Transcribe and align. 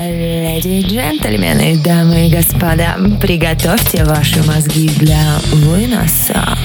Леди 0.00 0.68
и 0.68 0.82
джентльмены, 0.82 1.76
дамы 1.78 2.28
и 2.28 2.30
господа, 2.30 2.96
приготовьте 3.20 4.04
ваши 4.04 4.42
мозги 4.44 4.88
для 4.88 5.38
выноса. 5.52 6.56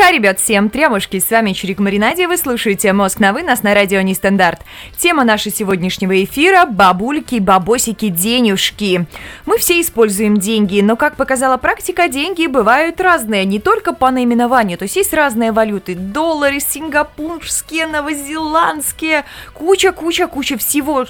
Иха, 0.00 0.12
ребят, 0.12 0.40
всем 0.40 0.70
трямушки, 0.70 1.18
с 1.18 1.28
вами 1.30 1.52
Чирик 1.52 1.78
Маринаде, 1.78 2.26
вы 2.26 2.38
слушаете 2.38 2.94
«Мозг 2.94 3.20
на 3.20 3.34
вынос» 3.34 3.62
на 3.62 3.74
радио 3.74 4.00
Нестандарт. 4.00 4.62
Тема 4.96 5.24
нашего 5.24 5.54
сегодняшнего 5.54 6.24
эфира– 6.24 6.64
бабульки, 6.70 7.38
бабосики, 7.38 8.08
денежки. 8.08 9.04
Мы 9.44 9.58
все 9.58 9.78
используем 9.78 10.38
деньги, 10.38 10.80
но, 10.80 10.96
как 10.96 11.16
показала 11.16 11.58
практика, 11.58 12.08
деньги 12.08 12.46
бывают 12.46 12.98
разные, 12.98 13.44
не 13.44 13.60
только 13.60 13.92
по 13.92 14.10
наименованию, 14.10 14.78
то 14.78 14.84
есть 14.84 14.96
есть 14.96 15.12
разные 15.12 15.52
валюты– 15.52 15.94
доллары, 15.96 16.60
сингапурские, 16.60 17.86
новозеландские, 17.86 19.26
куча-куча-куча 19.52 20.56
всего, 20.56 21.04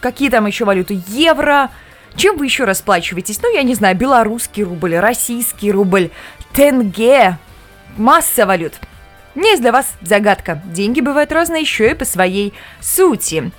какие 0.00 0.28
там 0.28 0.44
еще 0.44 0.66
валюты, 0.66 1.00
евро– 1.08 1.70
чем 2.16 2.36
вы 2.36 2.44
еще 2.44 2.62
расплачиваетесь? 2.62 3.42
Ну, 3.42 3.52
я 3.52 3.64
не 3.64 3.74
знаю, 3.74 3.96
белорусский 3.96 4.62
рубль, 4.62 4.94
российский 4.96 5.72
рубль, 5.72 6.10
тенге, 6.52 7.38
масса 7.96 8.46
валют. 8.46 8.74
Не 9.34 9.50
есть 9.50 9.62
для 9.62 9.72
вас 9.72 9.92
загадка. 10.00 10.62
Деньги 10.66 11.00
бывают 11.00 11.32
разные 11.32 11.62
еще 11.62 11.90
и 11.90 11.94
по 11.94 12.04
своей 12.04 12.54
сути. 12.80 13.52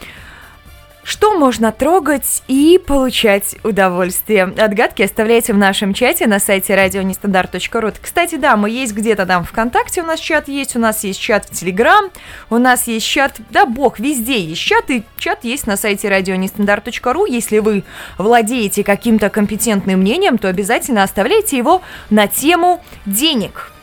Что 1.06 1.38
можно 1.38 1.72
трогать 1.72 2.42
и 2.48 2.82
получать 2.84 3.58
удовольствие? 3.64 4.46
Отгадки 4.58 5.04
оставляйте 5.04 5.54
в 5.54 5.58
нашем 5.58 5.94
чате 5.94 6.26
на 6.26 6.40
сайте 6.40 6.74
радионестандарт.ру. 6.74 7.92
Кстати, 8.02 8.38
да, 8.38 8.58
мы 8.58 8.72
есть 8.72 8.96
где-то 8.96 9.28
там 9.28 9.44
ВКонтакте, 9.44 10.02
у 10.02 10.06
нас 10.06 10.20
чат 10.20 10.48
есть, 10.48 10.76
у 10.76 10.80
нас 10.80 11.04
есть 11.04 11.22
чат 11.22 11.46
в 11.46 11.52
Телеграм, 11.52 12.06
у 12.50 12.58
нас 12.58 12.88
есть 12.88 13.06
чат, 13.06 13.36
да 13.52 13.68
бог, 13.68 14.00
везде 14.00 14.40
есть 14.40 14.62
чат, 14.62 14.90
и 14.90 15.04
чат 15.20 15.44
есть 15.44 15.68
на 15.68 15.78
сайте 15.78 16.10
радионестандарт.ру. 16.10 17.28
Если 17.28 17.60
вы 17.60 17.84
владеете 18.18 18.84
каким-то 18.84 19.30
компетентным 19.30 20.00
мнением, 20.00 20.40
то 20.40 20.48
обязательно 20.48 21.04
оставляйте 21.04 21.56
его 21.56 21.84
на 22.10 22.26
тему 22.26 22.84
денег. 23.06 23.75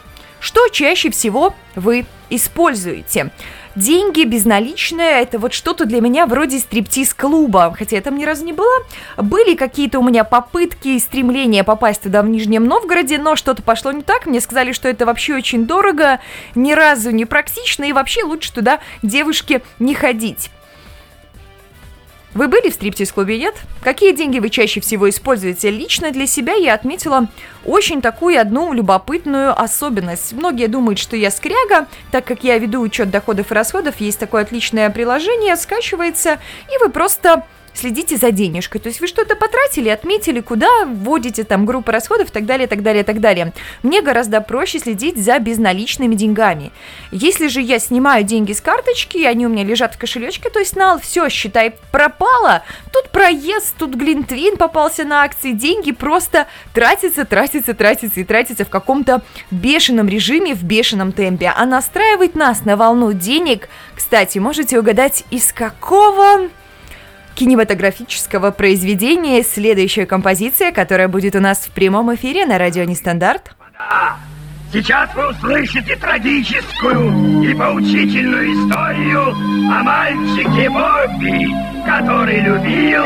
Что 0.42 0.66
чаще 0.66 1.08
всего 1.12 1.54
вы 1.76 2.04
используете? 2.28 3.30
Деньги 3.76 4.24
безналичные– 4.24 5.22
это 5.22 5.38
вот 5.38 5.52
что-то 5.54 5.86
для 5.86 6.00
меня 6.00 6.26
вроде 6.26 6.58
стриптиз-клуба, 6.58 7.72
хотя 7.78 7.94
я 7.94 8.02
там 8.02 8.18
ни 8.18 8.24
разу 8.24 8.44
не 8.44 8.52
была. 8.52 8.74
Были 9.16 9.54
какие-то 9.54 10.00
у 10.00 10.02
меня 10.02 10.24
попытки 10.24 10.88
и 10.88 10.98
стремления 10.98 11.62
попасть 11.62 12.02
туда 12.02 12.22
в 12.22 12.28
Нижнем 12.28 12.64
Новгороде, 12.64 13.18
но 13.18 13.36
что-то 13.36 13.62
пошло 13.62 13.92
не 13.92 14.02
так. 14.02 14.26
Мне 14.26 14.40
сказали, 14.40 14.72
что 14.72 14.88
это 14.88 15.06
вообще 15.06 15.36
очень 15.36 15.64
дорого, 15.64 16.18
ни 16.56 16.72
разу 16.72 17.12
не 17.12 17.24
практично, 17.24 17.84
и 17.84 17.92
вообще 17.92 18.24
лучше 18.24 18.52
туда 18.52 18.80
девушке 19.02 19.62
не 19.78 19.94
ходить. 19.94 20.50
Вы 22.34 22.48
были 22.48 22.70
в 22.70 22.74
стриптиз-клубе, 22.74 23.38
нет? 23.38 23.54
Какие 23.82 24.14
деньги 24.14 24.38
вы 24.38 24.48
чаще 24.48 24.80
всего 24.80 25.08
используете? 25.10 25.70
Лично 25.70 26.12
для 26.12 26.26
себя 26.26 26.54
я 26.54 26.72
отметила 26.72 27.28
очень 27.66 28.00
такую 28.00 28.40
одну 28.40 28.72
любопытную 28.72 29.58
особенность. 29.58 30.32
Многие 30.32 30.66
думают, 30.66 30.98
что 30.98 31.14
я 31.14 31.30
скряга, 31.30 31.88
так 32.10 32.24
как 32.24 32.42
я 32.42 32.56
веду 32.56 32.80
учет 32.80 33.10
доходов 33.10 33.50
и 33.50 33.54
расходов, 33.54 34.00
есть 34.00 34.18
такое 34.18 34.42
отличное 34.42 34.88
приложение, 34.88 35.56
скачивается, 35.56 36.38
и 36.74 36.82
вы 36.82 36.88
просто 36.88 37.44
следите 37.74 38.16
за 38.16 38.30
денежкой. 38.30 38.80
То 38.80 38.88
есть 38.88 39.00
вы 39.00 39.06
что-то 39.06 39.36
потратили, 39.36 39.88
отметили, 39.88 40.40
куда 40.40 40.68
вводите 40.86 41.44
там 41.44 41.66
группу 41.66 41.90
расходов 41.90 42.28
и 42.28 42.32
так 42.32 42.46
далее, 42.46 42.66
так 42.66 42.82
далее, 42.82 43.04
так 43.04 43.20
далее. 43.20 43.52
Мне 43.82 44.02
гораздо 44.02 44.40
проще 44.40 44.78
следить 44.78 45.16
за 45.16 45.38
безналичными 45.38 46.14
деньгами. 46.14 46.72
Если 47.10 47.48
же 47.48 47.60
я 47.60 47.78
снимаю 47.78 48.24
деньги 48.24 48.52
с 48.52 48.60
карточки, 48.60 49.24
они 49.24 49.46
у 49.46 49.48
меня 49.48 49.64
лежат 49.64 49.94
в 49.94 49.98
кошелечке, 49.98 50.50
то 50.50 50.58
есть 50.58 50.76
нал, 50.76 50.98
все, 51.00 51.28
считай, 51.28 51.74
пропало. 51.90 52.62
Тут 52.92 53.10
проезд, 53.10 53.74
тут 53.78 53.94
глинтвин 53.94 54.56
попался 54.56 55.04
на 55.04 55.22
акции, 55.22 55.52
деньги 55.52 55.92
просто 55.92 56.46
тратятся, 56.74 57.24
тратятся, 57.24 57.74
тратятся 57.74 58.20
и 58.20 58.24
тратятся 58.24 58.64
в 58.64 58.68
каком-то 58.68 59.22
бешеном 59.50 60.08
режиме, 60.08 60.54
в 60.54 60.62
бешеном 60.62 61.12
темпе. 61.12 61.52
А 61.54 61.64
настраивать 61.66 62.34
нас 62.34 62.64
на 62.64 62.76
волну 62.76 63.12
денег, 63.12 63.68
кстати, 63.94 64.38
можете 64.38 64.78
угадать 64.78 65.24
из 65.30 65.52
какого 65.52 66.48
кинематографического 67.34 68.50
произведения 68.50 69.42
следующая 69.42 70.06
композиция, 70.06 70.72
которая 70.72 71.08
будет 71.08 71.34
у 71.34 71.40
нас 71.40 71.58
в 71.58 71.70
прямом 71.70 72.14
эфире 72.14 72.46
на 72.46 72.58
радио 72.58 72.84
Нестандарт. 72.84 73.54
Сейчас 74.72 75.14
вы 75.14 75.28
услышите 75.28 75.96
трагическую 75.96 77.42
и 77.42 77.52
поучительную 77.52 78.54
историю 78.54 79.28
о 79.70 79.82
мальчике 79.82 80.70
Бобби, 80.70 81.46
который 81.84 82.40
любил... 82.40 83.04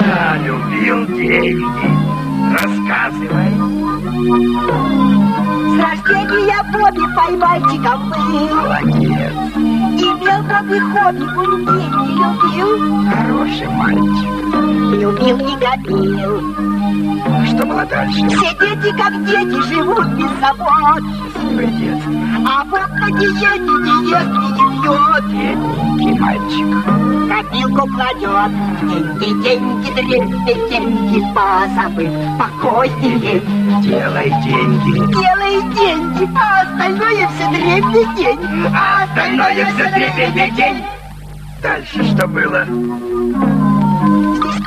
Да, 0.00 0.36
любил 0.44 1.06
деньги. 1.06 2.14
Рассказывай. 2.52 3.50
С 5.70 5.78
рождения 5.80 6.62
Бобби 6.70 7.06
поймальчиком 7.16 8.10
был. 8.10 8.54
Молодец. 8.54 9.32
Имел 10.04 10.42
Бобби 10.42 10.78
хобби, 10.80 11.24
он 11.38 11.64
деньги 11.64 12.12
любил. 12.12 13.10
Хороший 13.10 13.68
мальчик. 13.68 14.43
Любил 14.54 15.38
и 15.38 15.58
копил. 15.58 16.54
Что 17.46 17.66
было 17.66 17.84
дальше? 17.86 18.26
Все 18.28 18.50
дети, 18.58 18.96
как 18.96 19.24
дети, 19.26 19.60
живут 19.68 20.06
без 20.14 20.30
забот. 20.40 21.02
Детство. 21.54 22.12
А 22.46 22.64
Боб 22.64 22.90
на 22.98 23.10
диете 23.18 23.58
не 23.58 24.10
ест 24.10 24.30
и 24.30 24.48
не 24.52 24.64
пьет. 24.82 25.24
Бедненький 25.24 26.18
мальчик. 26.18 26.68
Копилку 27.28 27.86
кладет. 27.88 28.52
Деньги, 28.82 29.28
деньги, 29.42 29.90
дребли, 29.92 30.54
деньги, 30.68 31.18
позабыв. 31.34 32.10
Покой 32.38 32.90
и 33.02 33.08
лень. 33.08 33.82
Делай 33.82 34.30
деньги. 34.44 34.92
Делай 35.12 35.56
деньги, 35.74 36.28
а 36.36 36.62
остальное 36.62 37.28
все 37.28 37.46
дребли 37.50 38.16
день. 38.16 38.40
А 38.74 39.04
остальное 39.04 39.64
все 39.66 39.84
дребедный 39.94 40.50
день. 40.52 40.84
Дальше 41.62 42.04
что 42.04 42.26
было? 42.26 42.66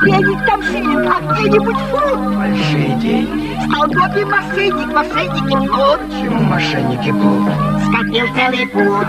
Денег, 0.04 0.38
там 0.46 0.62
шиллинг, 0.62 1.12
а 1.12 1.20
где-нибудь 1.34 1.76
фунт. 1.90 2.36
Большие 2.36 2.90
деньги. 3.00 3.58
Стал 3.66 3.86
Бобби 3.88 4.22
мошенник, 4.24 4.88
мошенники 4.94 5.56
пьют. 5.56 6.00
Почему 6.08 6.40
мошенники 6.44 7.10
плут? 7.10 7.48
Скопил 7.84 8.26
целый 8.34 8.66
путь. 8.68 9.08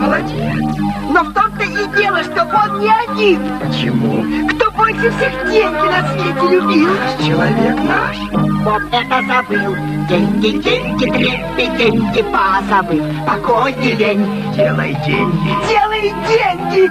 Молодец. 0.00 0.76
Но 1.10 1.22
в 1.22 1.32
том-то 1.32 1.62
и 1.62 1.86
дело, 1.96 2.20
что 2.24 2.42
он 2.44 2.80
не 2.80 2.90
один. 2.90 3.38
Почему? 3.60 4.24
Кто 4.48 4.70
больше 4.72 5.08
всех 5.10 5.32
деньги 5.50 5.86
на 5.86 6.02
свете 6.10 6.46
любил? 6.50 6.90
Человек 7.24 7.76
наш. 7.84 8.16
Вот 8.64 8.82
это 8.90 9.22
забыл. 9.26 9.76
Деньги, 10.08 10.50
деньги, 10.58 11.04
трепи, 11.04 11.66
деньги, 11.78 12.22
позабыл. 12.22 13.04
Покой 13.24 13.72
и 13.72 13.92
лень. 13.92 14.26
Делай 14.56 14.94
деньги. 15.06 15.50
Делай 15.68 16.12
деньги. 16.28 16.90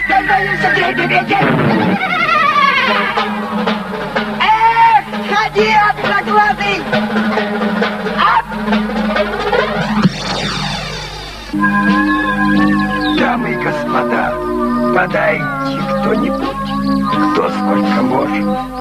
Остальное 0.00 0.56
все 0.56 0.70
трепи, 0.74 1.06
день. 1.28 1.48
Эх, 4.40 5.04
ходи, 5.28 5.68
одноглазый. 5.90 6.76
Ап! 8.18 8.46
Дамы 13.18 13.52
господа, 13.62 14.24
подайте 14.94 15.78
кто-нибудь, 16.00 17.32
кто 17.32 17.50
сколько 17.50 18.02
может. 18.02 18.79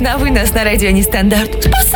на 0.00 0.18
вынос 0.18 0.52
на 0.52 0.64
радио 0.64 0.90
Нестандарт. 0.90 1.64
Спасайся, 1.64 1.95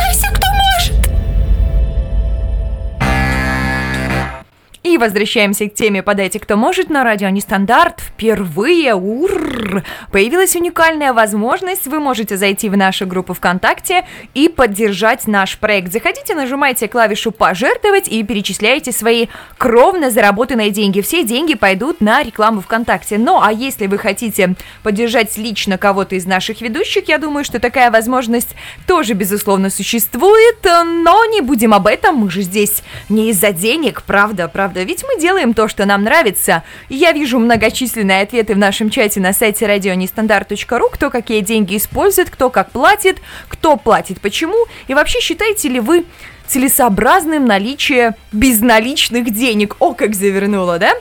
И 4.91 4.97
возвращаемся 4.97 5.69
к 5.69 5.73
теме 5.73 6.03
«Подайте, 6.03 6.37
кто 6.37 6.57
может» 6.57 6.89
на 6.89 7.05
радио 7.05 7.29
Нестандарт. 7.29 8.01
Впервые 8.01 8.93
ур, 8.93 9.83
появилась 10.11 10.53
уникальная 10.57 11.13
возможность. 11.13 11.87
Вы 11.87 12.01
можете 12.01 12.35
зайти 12.35 12.67
в 12.67 12.75
нашу 12.75 13.07
группу 13.07 13.33
ВКонтакте 13.33 14.05
и 14.33 14.49
поддержать 14.49 15.27
наш 15.27 15.57
проект. 15.57 15.93
Заходите, 15.93 16.35
нажимайте 16.35 16.89
клавишу 16.89 17.31
«Пожертвовать» 17.31 18.09
и 18.09 18.21
перечисляйте 18.23 18.91
свои 18.91 19.27
кровно 19.57 20.11
заработанные 20.11 20.71
деньги. 20.71 20.99
Все 20.99 21.23
деньги 21.23 21.53
пойдут 21.53 22.01
на 22.01 22.21
рекламу 22.21 22.59
ВКонтакте. 22.59 23.17
Ну, 23.17 23.41
а 23.41 23.53
если 23.53 23.87
вы 23.87 23.97
хотите 23.97 24.55
поддержать 24.83 25.37
лично 25.37 25.77
кого-то 25.77 26.15
из 26.15 26.25
наших 26.25 26.59
ведущих, 26.59 27.07
я 27.07 27.17
думаю, 27.17 27.45
что 27.45 27.61
такая 27.61 27.91
возможность 27.91 28.55
тоже, 28.87 29.13
безусловно, 29.13 29.69
существует. 29.69 30.57
Но 30.65 31.23
не 31.31 31.39
будем 31.39 31.73
об 31.73 31.87
этом, 31.87 32.15
мы 32.15 32.29
же 32.29 32.41
здесь 32.41 32.83
не 33.07 33.29
из-за 33.29 33.53
денег, 33.53 34.03
правда, 34.03 34.49
правда 34.49 34.80
правда, 34.81 34.83
ведь 34.83 35.03
мы 35.03 35.19
делаем 35.19 35.53
то, 35.53 35.67
что 35.67 35.85
нам 35.85 36.03
нравится. 36.03 36.63
Я 36.89 37.11
вижу 37.11 37.39
многочисленные 37.39 38.21
ответы 38.21 38.55
в 38.55 38.57
нашем 38.57 38.89
чате 38.89 39.19
на 39.19 39.33
сайте 39.33 39.65
радионестандарт.ру, 39.65 40.89
кто 40.89 41.09
какие 41.09 41.41
деньги 41.41 41.77
использует, 41.77 42.29
кто 42.29 42.49
как 42.49 42.71
платит, 42.71 43.21
кто 43.47 43.77
платит 43.77 44.21
почему, 44.21 44.65
и 44.87 44.93
вообще 44.93 45.19
считаете 45.19 45.69
ли 45.69 45.79
вы 45.79 46.05
целесообразным 46.47 47.45
наличие 47.45 48.15
безналичных 48.31 49.31
денег? 49.31 49.75
О, 49.79 49.93
как 49.93 50.15
завернуло, 50.15 50.79
да? 50.79 50.93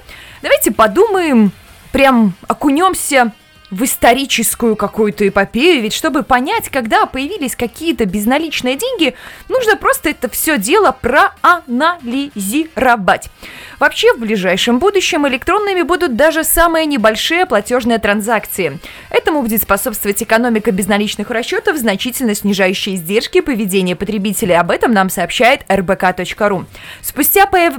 Давайте 0.42 0.70
подумаем, 0.70 1.52
прям 1.92 2.34
окунемся 2.48 3.32
в 3.70 3.84
историческую 3.84 4.74
какую-то 4.76 5.28
эпопею, 5.28 5.82
ведь 5.82 5.92
чтобы 5.92 6.22
понять, 6.22 6.68
когда 6.68 7.04
появились 7.06 7.56
какие-то 7.56 8.04
безналичные 8.04 8.76
деньги, 8.76 9.14
нужно 9.48 9.76
просто 9.76 10.10
это 10.10 10.28
все 10.28 10.58
дело 10.58 10.94
проанализировать. 11.00 13.30
Вообще, 13.78 14.12
в 14.12 14.18
ближайшем 14.18 14.78
будущем 14.78 15.26
электронными 15.26 15.80
будут 15.82 16.16
даже 16.16 16.44
самые 16.44 16.84
небольшие 16.86 17.46
платежные 17.46 17.98
транзакции. 17.98 18.78
Этому 19.08 19.40
будет 19.42 19.62
способствовать 19.62 20.22
экономика 20.22 20.70
безналичных 20.72 21.30
расчетов, 21.30 21.78
значительно 21.78 22.34
снижающая 22.34 22.96
издержки 22.96 23.40
поведения 23.40 23.96
потребителей. 23.96 24.58
Об 24.58 24.70
этом 24.70 24.92
нам 24.92 25.08
сообщает 25.08 25.62
rbk.ru. 25.68 26.66
Спустя 27.00 27.46
появ 27.46 27.76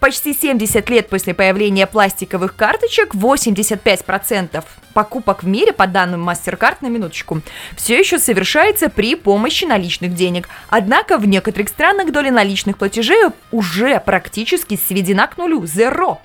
почти 0.00 0.34
70 0.34 0.88
лет 0.90 1.08
после 1.08 1.34
появления 1.34 1.86
пластиковых 1.86 2.54
карточек 2.56 3.14
85% 3.14 4.64
покупок 4.92 5.42
в 5.42 5.46
мире, 5.46 5.72
по 5.72 5.86
данным 5.86 6.28
MasterCard 6.28 6.78
на 6.80 6.86
минуточку, 6.86 7.40
все 7.76 7.98
еще 7.98 8.18
совершается 8.18 8.88
при 8.88 9.14
помощи 9.16 9.64
наличных 9.64 10.14
денег. 10.14 10.48
Однако 10.68 11.18
в 11.18 11.26
некоторых 11.26 11.68
странах 11.68 12.12
доля 12.12 12.30
наличных 12.30 12.78
платежей 12.78 13.24
уже 13.50 14.00
практически 14.00 14.76
сведена 14.76 15.26
к 15.26 15.36
нулю. 15.36 15.66
Зеро. 15.66 16.20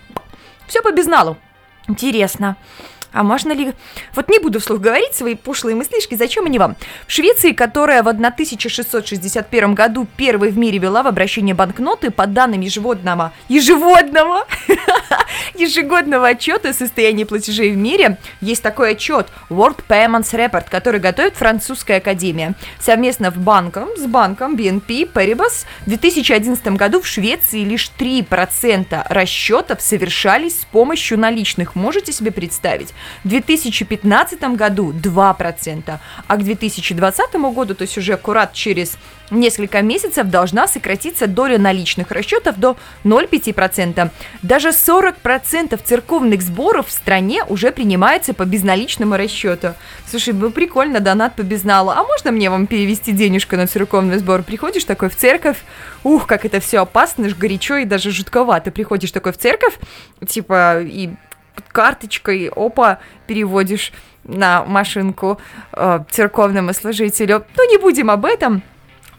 Все 0.68 0.81
по 0.81 0.92
безналу. 0.92 1.38
Интересно. 1.88 2.56
А 3.11 3.23
можно 3.23 3.51
ли... 3.51 3.73
Вот 4.13 4.29
не 4.29 4.39
буду 4.39 4.59
вслух 4.59 4.79
говорить 4.79 5.13
свои 5.13 5.35
пошлые 5.35 5.75
мыслишки, 5.75 6.15
зачем 6.15 6.45
они 6.45 6.59
вам? 6.59 6.75
В 7.07 7.11
Швеции, 7.11 7.53
которая 7.53 8.03
в 8.03 8.07
1661 8.07 9.73
году 9.73 10.07
первой 10.17 10.51
в 10.51 10.57
мире 10.57 10.77
вела 10.77 11.01
в 11.01 11.07
обращение 11.07 11.56
банкноты, 11.56 12.11
по 12.11 12.27
данным 12.27 12.61
ежегодного... 12.61 13.31
Ежегодного! 13.47 14.45
ежегодного 15.56 16.27
отчета 16.29 16.69
о 16.69 16.73
состоянии 16.73 17.23
платежей 17.23 17.71
в 17.71 17.77
мире, 17.77 18.17
есть 18.41 18.61
такой 18.61 18.91
отчет 18.91 19.27
World 19.50 19.79
Payments 19.88 20.31
Report, 20.33 20.65
который 20.69 21.00
готовит 21.00 21.35
французская 21.35 21.97
академия. 21.97 22.53
Совместно 22.79 23.31
в 23.31 23.38
банком, 23.38 23.89
с 23.97 24.06
банком 24.06 24.56
BNP 24.56 25.11
Paribas 25.11 25.65
в 25.81 25.89
2011 25.89 26.67
году 26.69 27.01
в 27.01 27.07
Швеции 27.07 27.63
лишь 27.63 27.91
3% 27.97 29.06
расчетов 29.09 29.81
совершались 29.81 30.61
с 30.61 30.65
помощью 30.65 31.17
наличных. 31.19 31.75
Можете 31.75 32.11
себе 32.11 32.31
представить? 32.31 32.94
В 33.23 33.29
2015 33.29 34.41
году 34.55 34.91
2%, 34.93 35.99
а 36.27 36.37
к 36.37 36.43
2020 36.43 37.35
году, 37.53 37.75
то 37.75 37.81
есть 37.83 37.97
уже 37.97 38.13
аккурат 38.13 38.53
через 38.53 38.97
несколько 39.31 39.81
месяцев 39.81 40.27
должна 40.27 40.67
сократиться 40.67 41.27
доля 41.27 41.57
наличных 41.57 42.11
расчетов 42.11 42.57
до 42.57 42.77
0,5%. 43.03 44.09
Даже 44.41 44.69
40% 44.69 45.79
церковных 45.83 46.41
сборов 46.41 46.87
в 46.87 46.91
стране 46.91 47.43
уже 47.47 47.71
принимается 47.71 48.33
по 48.33 48.45
безналичному 48.45 49.17
расчету. 49.17 49.75
Слушай, 50.09 50.33
ну 50.33 50.51
прикольно, 50.51 50.99
донат 50.99 51.35
по 51.35 51.43
безналу. 51.43 51.91
А 51.91 52.03
можно 52.03 52.31
мне 52.31 52.49
вам 52.49 52.67
перевести 52.67 53.11
денежку 53.11 53.55
на 53.55 53.67
церковный 53.67 54.17
сбор? 54.17 54.43
Приходишь 54.43 54.83
такой 54.83 55.09
в 55.09 55.15
церковь, 55.15 55.57
ух, 56.03 56.25
как 56.25 56.45
это 56.45 56.59
все 56.59 56.79
опасно, 56.79 57.29
горячо 57.29 57.77
и 57.77 57.85
даже 57.85 58.11
жутковато. 58.11 58.71
Приходишь 58.71 59.11
такой 59.11 59.31
в 59.31 59.37
церковь, 59.37 59.77
типа, 60.27 60.81
и 60.81 61.09
карточкой, 61.67 62.50
опа, 62.56 63.00
переводишь 63.27 63.91
на 64.23 64.63
машинку 64.65 65.39
э, 65.73 66.00
церковному 66.09 66.73
служителю. 66.73 67.45
Ну, 67.57 67.69
не 67.69 67.77
будем 67.77 68.09
об 68.11 68.25
этом. 68.25 68.61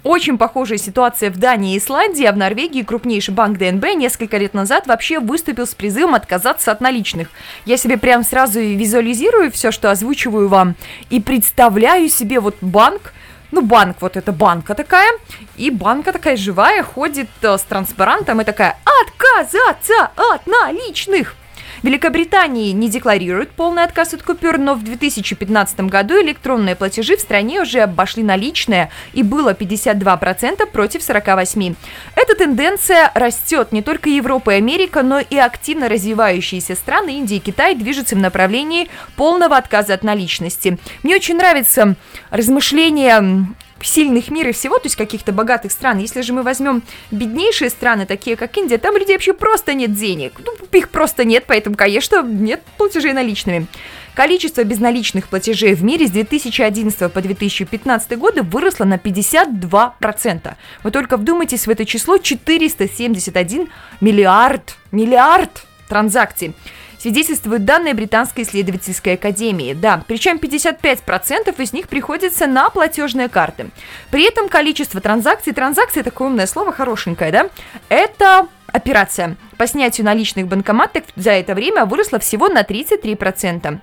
Очень 0.02 0.38
похожая 0.38 0.78
ситуация 0.78 1.31
в 1.31 1.37
Дании 1.37 1.75
и 1.75 1.78
Исландии, 1.78 2.25
а 2.25 2.32
в 2.32 2.37
Норвегии 2.37 2.82
крупнейший 2.82 3.34
банк 3.34 3.58
ДНБ 3.58 3.84
несколько 3.96 4.38
лет 4.38 4.54
назад 4.54 4.87
вообще 4.87 5.19
выступил 5.19 5.66
с 5.66 5.75
призывом 5.75 6.14
отказаться 6.14 6.72
от 6.72 6.81
наличных. 6.81 7.28
Я 7.66 7.76
себе 7.76 7.98
прям 7.98 8.25
сразу 8.25 8.60
визуализирую 8.60 9.52
все, 9.52 9.70
что 9.70 9.90
озвучиваю 9.90 10.48
вам, 10.48 10.75
и 11.10 11.20
представляю 11.20 12.08
себе 12.08 12.40
вот 12.40 12.56
банк, 12.62 13.12
ну, 13.50 13.60
банк, 13.60 13.98
вот 14.00 14.16
это 14.16 14.32
банка 14.32 14.75
такая, 14.75 15.12
и 15.56 15.70
банка 15.70 16.12
такая 16.12 16.37
живая, 16.37 16.82
ходит 16.82 17.28
э, 17.42 17.58
с 17.58 17.62
транспарантом 17.62 18.40
и 18.40 18.44
такая 18.44 18.78
«Отказаться 19.02 20.10
от 20.16 20.46
наличных!» 20.46 21.37
Великобритании 21.82 22.72
не 22.72 22.88
декларируют 22.88 23.50
полный 23.50 23.84
отказ 23.84 24.14
от 24.14 24.22
купюр, 24.22 24.58
но 24.58 24.74
в 24.74 24.82
2015 24.82 25.80
году 25.80 26.20
электронные 26.20 26.76
платежи 26.76 27.16
в 27.16 27.20
стране 27.20 27.62
уже 27.62 27.80
обошли 27.80 28.22
наличные 28.22 28.90
и 29.12 29.22
было 29.22 29.54
52% 29.54 30.66
против 30.66 31.00
48%. 31.00 31.76
Эта 32.16 32.34
тенденция 32.34 33.10
растет. 33.14 33.72
Не 33.72 33.82
только 33.82 34.10
Европа 34.10 34.50
и 34.50 34.56
Америка, 34.56 35.02
но 35.02 35.20
и 35.20 35.36
активно 35.36 35.88
развивающиеся 35.88 36.74
страны 36.74 37.18
Индия 37.18 37.36
и 37.36 37.40
Китай 37.40 37.74
движутся 37.74 38.16
в 38.16 38.18
направлении 38.18 38.88
полного 39.16 39.56
отказа 39.56 39.94
от 39.94 40.02
наличности. 40.02 40.78
Мне 41.02 41.16
очень 41.16 41.36
нравится 41.36 41.96
размышление 42.30 43.46
сильных 43.82 44.30
мира 44.30 44.52
всего, 44.52 44.78
то 44.78 44.86
есть 44.86 44.96
каких-то 44.96 45.32
богатых 45.32 45.72
стран. 45.72 45.98
Если 45.98 46.20
же 46.22 46.32
мы 46.32 46.42
возьмем 46.42 46.82
беднейшие 47.10 47.70
страны, 47.70 48.06
такие 48.06 48.36
как 48.36 48.56
Индия, 48.56 48.78
там 48.78 48.96
людей 48.96 49.14
вообще 49.14 49.32
просто 49.32 49.74
нет 49.74 49.94
денег. 49.94 50.34
Ну, 50.44 50.52
их 50.72 50.90
просто 50.90 51.24
нет, 51.24 51.44
поэтому, 51.46 51.76
конечно, 51.76 52.22
нет 52.22 52.62
платежей 52.76 53.12
наличными. 53.12 53.66
Количество 54.14 54.64
безналичных 54.64 55.28
платежей 55.28 55.74
в 55.74 55.84
мире 55.84 56.06
с 56.06 56.10
2011 56.10 57.12
по 57.12 57.20
2015 57.20 58.18
годы 58.18 58.42
выросло 58.42 58.84
на 58.84 58.94
52%. 58.94 60.54
Вы 60.82 60.90
только 60.90 61.16
вдумайтесь 61.16 61.66
в 61.66 61.70
это 61.70 61.84
число 61.84 62.18
471 62.18 63.68
миллиард, 64.00 64.76
миллиард 64.90 65.64
транзакций 65.88 66.54
свидетельствуют 67.00 67.64
данные 67.64 67.94
Британской 67.94 68.44
исследовательской 68.44 69.14
академии. 69.14 69.73
Да, 69.73 70.05
причем 70.06 70.37
55% 70.37 71.55
из 71.61 71.73
них 71.73 71.88
приходится 71.88 72.47
на 72.47 72.70
платежные 72.70 73.29
карты. 73.29 73.70
При 74.11 74.25
этом 74.25 74.49
количество 74.49 75.00
транзакций, 75.00 75.52
транзакции 75.52 76.02
такое 76.02 76.29
умное 76.29 76.47
слово, 76.47 76.73
хорошенькое, 76.73 77.32
да, 77.32 77.50
это 77.88 78.49
операция 78.67 79.37
по 79.57 79.66
снятию 79.66 80.04
наличных 80.04 80.47
банкоматов 80.47 81.04
за 81.16 81.33
это 81.33 81.54
время 81.54 81.85
выросла 81.85 82.19
всего 82.19 82.49
на 82.49 82.62
33%. 82.62 83.78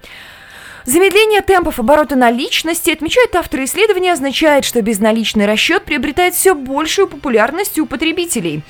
Замедление 0.86 1.42
темпов 1.42 1.80
оборота 1.80 2.16
наличности, 2.16 2.92
отмечают 2.92 3.36
авторы 3.36 3.66
исследования, 3.66 4.14
означает, 4.14 4.64
что 4.64 4.82
безналичный 4.82 5.46
расчет 5.46 5.84
приобретает 5.84 6.34
все 6.34 6.56
большую 6.56 7.10
популярность 7.10 7.78
у 7.78 7.86
потребителей. 7.86 8.62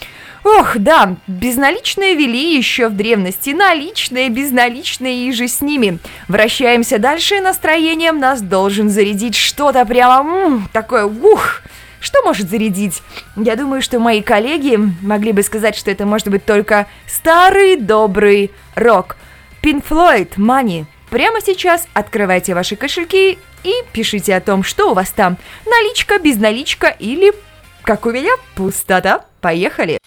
Ох, 0.44 0.78
да, 0.78 1.16
безналичные 1.28 2.16
вели 2.16 2.56
еще 2.58 2.88
в 2.88 2.96
древности, 2.96 3.50
наличные, 3.52 4.30
безналичные 4.30 5.28
и 5.28 5.32
же 5.32 5.48
с 5.48 5.62
ними. 5.62 6.00
Вращаемся 6.28 7.00
дальше, 7.00 7.42
настроением 7.42 8.20
нас 8.20 8.42
должен 8.42 8.90
зарядить 8.90 9.36
что-то 9.36 9.86
прямо 9.86 10.20
м, 10.20 10.70
такое, 10.72 11.06
ух, 11.06 11.62
что 12.00 12.22
может 12.24 12.50
зарядить? 12.50 13.02
Я 13.36 13.56
думаю, 13.56 13.82
что 13.82 14.00
мои 14.00 14.22
коллеги 14.22 14.78
могли 15.02 15.32
бы 15.32 15.44
сказать, 15.44 15.76
что 15.76 15.92
это 15.92 16.06
может 16.06 16.28
быть 16.30 16.46
только 16.46 16.88
старый 17.08 17.76
добрый 17.76 18.52
рок. 18.76 19.18
Pink 19.62 19.84
Floyd, 19.88 20.36
Money. 20.38 20.86
Прямо 21.10 21.42
сейчас 21.42 21.88
открывайте 21.94 22.54
ваши 22.54 22.76
кошельки 22.76 23.38
и 23.64 23.74
пишите 23.94 24.36
о 24.36 24.42
том, 24.42 24.64
что 24.64 24.92
у 24.92 24.94
вас 24.94 25.10
там. 25.12 25.38
Наличка, 25.66 26.20
безналичка 26.20 26.88
или, 26.88 27.34
как 27.82 28.06
у 28.06 28.12
меня, 28.12 28.32
пустота. 28.56 29.26
Поехали! 29.42 29.98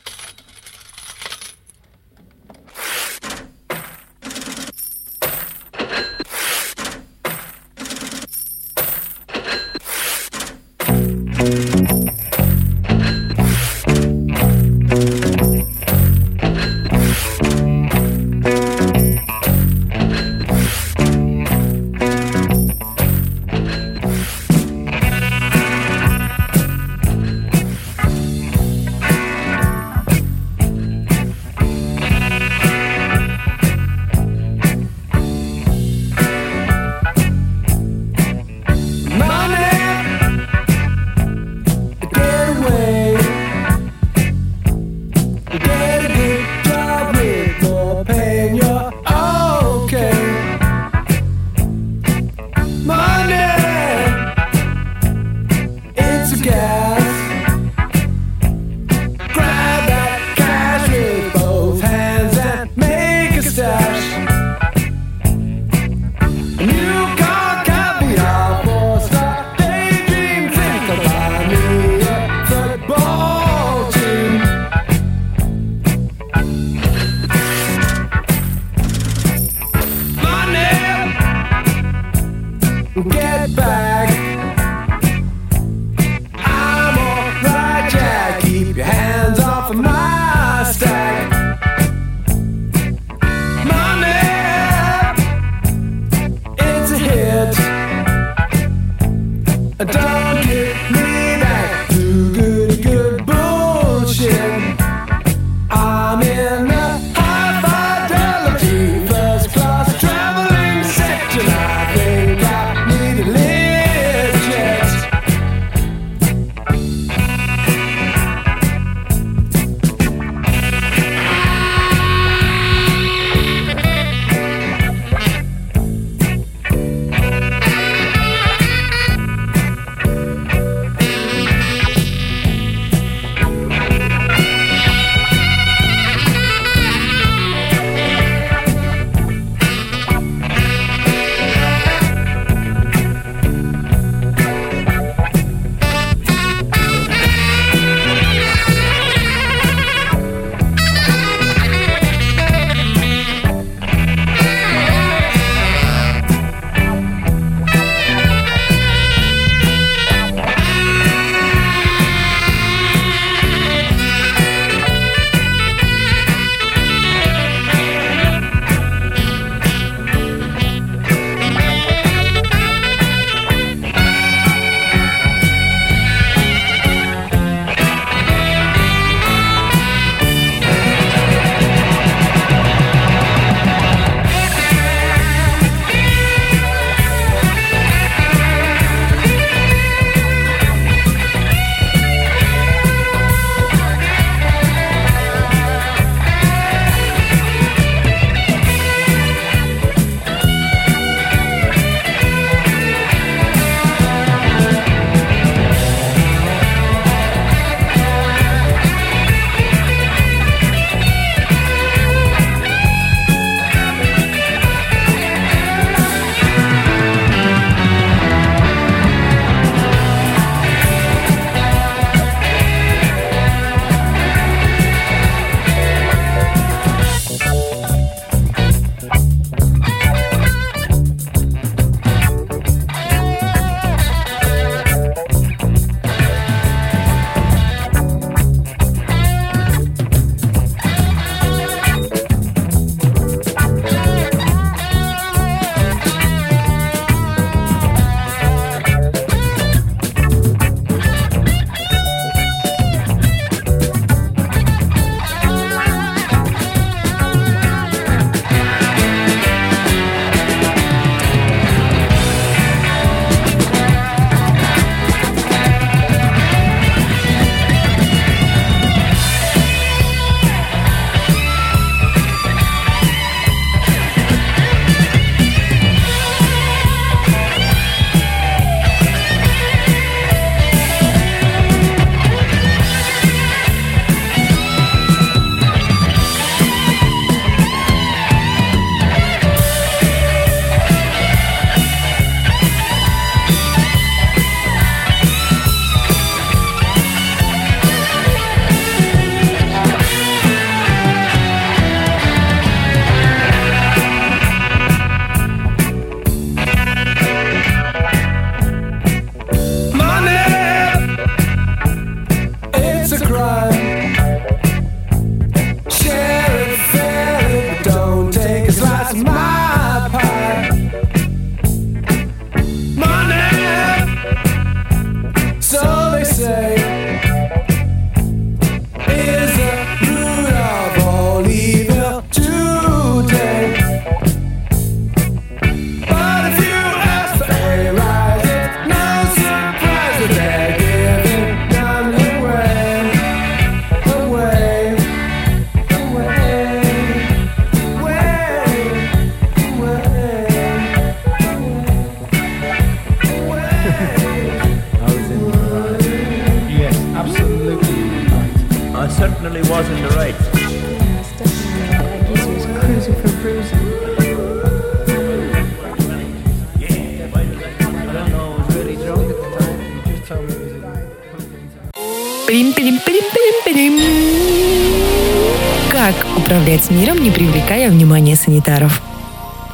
Управлять 376.81 376.91
миром, 376.91 377.23
не 377.23 377.31
привлекая 377.31 377.91
внимания 377.91 378.37
санитаров? 378.37 379.01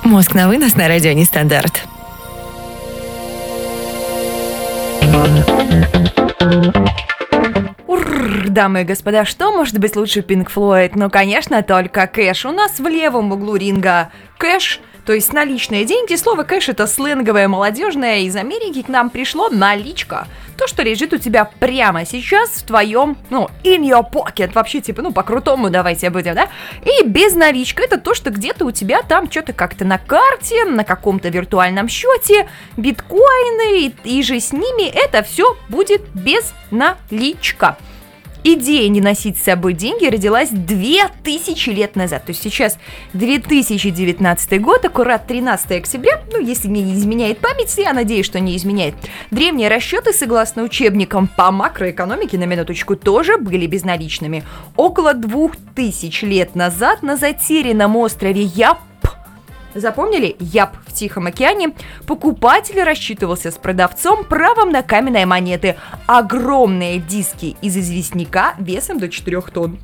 Мозг 0.04 0.34
на 0.34 0.48
вынос 0.48 0.74
на 0.76 0.88
радио 0.88 1.12
Нестандарт. 1.12 1.82
Ур, 7.86 8.48
дамы 8.48 8.82
и 8.82 8.84
господа, 8.84 9.24
что 9.24 9.52
может 9.52 9.78
быть 9.78 9.96
лучше 9.96 10.20
Pink 10.20 10.48
Floyd? 10.54 10.92
Ну, 10.94 11.10
конечно, 11.10 11.62
только 11.62 12.06
кэш. 12.06 12.46
У 12.46 12.52
нас 12.52 12.78
в 12.78 12.86
левом 12.86 13.32
углу 13.32 13.56
ринга 13.56 14.10
кэш, 14.38 14.80
то 15.06 15.12
есть 15.12 15.32
наличные 15.32 15.84
деньги. 15.84 16.16
Слово 16.16 16.42
кэш 16.42 16.68
это 16.68 16.88
сленговое, 16.88 17.46
молодежное. 17.46 18.18
Из 18.18 18.34
Америки 18.34 18.82
к 18.82 18.88
нам 18.88 19.08
пришло 19.08 19.48
наличка. 19.48 20.26
То, 20.58 20.66
что 20.66 20.82
лежит 20.82 21.12
у 21.12 21.18
тебя 21.18 21.44
прямо 21.44 22.04
сейчас 22.04 22.50
в 22.50 22.66
твоем, 22.66 23.16
ну, 23.30 23.48
in 23.62 23.82
your 23.82 24.04
pocket. 24.10 24.52
Вообще, 24.52 24.80
типа, 24.80 25.02
ну, 25.02 25.12
по-крутому 25.12 25.70
давайте 25.70 26.10
будем, 26.10 26.34
да? 26.34 26.48
И 26.82 27.06
безналичка 27.06 27.84
это 27.84 27.98
то, 27.98 28.14
что 28.14 28.30
где-то 28.30 28.64
у 28.64 28.72
тебя 28.72 29.02
там 29.02 29.30
что-то 29.30 29.52
как-то 29.52 29.84
на 29.84 29.98
карте, 29.98 30.64
на 30.64 30.82
каком-то 30.82 31.28
виртуальном 31.28 31.88
счете, 31.88 32.48
биткоины 32.76 33.86
и, 33.86 33.94
и 34.02 34.22
же 34.24 34.40
с 34.40 34.52
ними 34.52 34.88
это 34.88 35.22
все 35.22 35.56
будет 35.68 36.02
безналичка. 36.14 37.76
Идея 38.48 38.88
не 38.90 39.00
носить 39.00 39.38
с 39.38 39.42
собой 39.42 39.72
деньги 39.72 40.06
родилась 40.06 40.50
2000 40.50 41.70
лет 41.70 41.96
назад. 41.96 42.26
То 42.26 42.30
есть 42.30 42.44
сейчас 42.44 42.78
2019 43.12 44.60
год, 44.60 44.84
аккурат 44.84 45.26
13 45.26 45.72
октября, 45.72 46.22
ну, 46.30 46.40
если 46.40 46.68
мне 46.68 46.82
не 46.82 46.94
изменяет 46.94 47.38
память, 47.38 47.76
я 47.76 47.92
надеюсь, 47.92 48.24
что 48.24 48.38
не 48.38 48.56
изменяет. 48.56 48.94
Древние 49.32 49.68
расчеты, 49.68 50.12
согласно 50.12 50.62
учебникам 50.62 51.26
по 51.26 51.50
макроэкономике, 51.50 52.38
на 52.38 52.44
минуточку, 52.44 52.94
тоже 52.94 53.36
были 53.36 53.66
безналичными. 53.66 54.44
Около 54.76 55.12
2000 55.12 56.24
лет 56.26 56.54
назад 56.54 57.02
на 57.02 57.16
затерянном 57.16 57.96
острове 57.96 58.42
Яп 58.42 58.78
Запомнили? 59.76 60.36
Яп 60.40 60.70
в 60.86 60.92
Тихом 60.92 61.26
океане. 61.26 61.74
Покупатель 62.06 62.82
рассчитывался 62.82 63.50
с 63.50 63.56
продавцом 63.56 64.24
правом 64.24 64.70
на 64.70 64.82
каменные 64.82 65.26
монеты. 65.26 65.76
Огромные 66.06 66.98
диски 66.98 67.56
из 67.60 67.76
известняка 67.76 68.54
весом 68.58 68.98
до 68.98 69.10
4 69.10 69.42
тонн. 69.42 69.78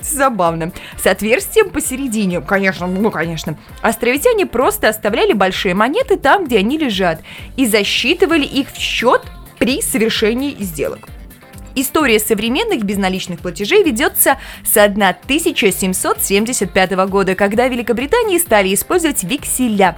Забавно. 0.00 0.72
С 0.98 1.06
отверстием 1.06 1.68
посередине. 1.68 2.40
Конечно, 2.40 2.86
ну 2.86 3.10
конечно. 3.10 3.58
Островитяне 3.82 4.46
просто 4.46 4.88
оставляли 4.88 5.34
большие 5.34 5.74
монеты 5.74 6.16
там, 6.16 6.46
где 6.46 6.58
они 6.58 6.78
лежат, 6.78 7.20
и 7.56 7.66
засчитывали 7.66 8.46
их 8.46 8.72
в 8.72 8.78
счет 8.78 9.22
при 9.58 9.82
совершении 9.82 10.56
сделок. 10.58 11.08
История 11.74 12.18
современных 12.18 12.84
безналичных 12.84 13.40
платежей 13.40 13.82
ведется 13.82 14.38
с 14.64 14.76
1775 14.76 16.90
года, 17.08 17.34
когда 17.34 17.68
в 17.68 17.72
Великобритании 17.72 18.38
стали 18.38 18.74
использовать 18.74 19.22
векселя. 19.22 19.96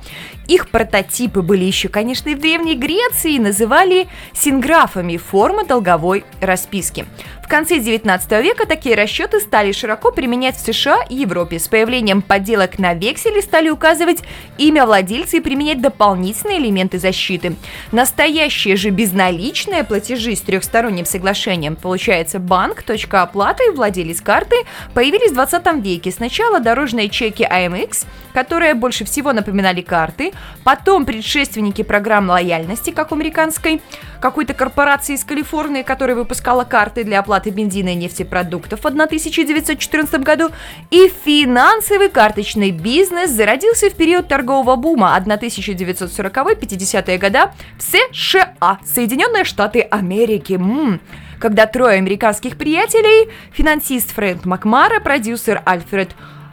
Их 0.49 0.71
прототипы 0.71 1.43
были 1.43 1.65
еще, 1.65 1.89
конечно, 1.89 2.31
и 2.31 2.35
в 2.35 2.41
Древней 2.41 2.75
Греции, 2.75 3.39
называли 3.39 4.09
синграфами 4.35 5.17
формы 5.17 5.65
долговой 5.65 6.25
расписки. 6.41 7.07
В 7.43 7.49
конце 7.49 7.81
19 7.81 8.31
века 8.43 8.67
такие 8.67 8.95
расчеты 8.95 9.39
стали 9.39 9.73
широко 9.73 10.11
применять 10.11 10.57
в 10.57 10.61
США 10.61 11.01
и 11.11 11.17
Европе. 11.17 11.59
С 11.59 11.69
появлением 11.69 12.23
подделок 12.23 12.79
на 12.79 12.95
векселе 12.95 13.43
стали 13.43 13.69
указывать 13.69 14.23
имя 14.57 14.87
владельца 14.87 15.37
и 15.37 15.41
применять 15.41 15.83
дополнительные 15.83 16.59
элементы 16.59 16.99
защиты. 16.99 17.55
Настоящие 17.91 18.77
же 18.77 18.89
безналичные 18.89 19.85
платежи 19.85 20.35
с 20.35 20.41
трехсторонним 20.41 21.05
соглашением, 21.05 21.77
получается 21.77 22.39
банк, 22.39 22.83
точка 22.85 23.23
оплаты 23.23 23.65
и 23.67 23.71
владелец 23.71 24.23
карты, 24.23 24.57
появились 24.95 25.33
в 25.33 25.35
20 25.35 25.85
веке. 25.85 26.11
Сначала 26.11 26.59
дорожные 26.59 27.11
чеки 27.11 27.43
AMX, 27.43 28.07
которые 28.33 28.73
больше 28.75 29.05
всего 29.05 29.35
напоминали 29.35 29.83
карты, 29.83 30.32
потом 30.65 31.05
предшественники 31.05 31.83
программ 31.83 32.31
лояльности, 32.31 32.91
как 32.91 33.13
у 33.13 33.15
американской 33.15 33.83
какой-то 34.21 34.55
корпорации 34.55 35.15
из 35.15 35.25
Калифорнии, 35.25 35.83
которая 35.83 36.17
выпускала 36.17 36.65
карты 36.65 37.05
для 37.05 37.21
оплаты 37.21 37.51
бензина 37.51 37.91
и 37.91 37.95
нефтепродуктов 37.95 38.81
в 38.81 38.87
1914 38.87 40.21
году, 40.21 40.51
и 40.91 41.13
финансовый 41.25 42.09
карточный 42.09 42.71
бизнес 42.71 43.31
зародился 43.31 43.91
в 43.91 43.95
период 43.95 44.29
торгового 44.29 44.77
бума 44.77 45.17
1940-50-е 45.19 47.19
года 47.19 47.53
в 47.79 47.83
США, 47.83 48.79
Соединенные 48.85 49.45
Штаты 49.45 49.81
Америки. 49.81 50.55
М-м 50.55 51.01
когда 51.43 51.67
трое 51.67 51.99
американских 51.99 52.57
приятелей, 52.57 53.29
финансист 53.51 54.15
Фрэнк 54.15 54.45
Макмара, 54.45 55.01
продюсер 55.01 55.61
Альфред 55.67 56.11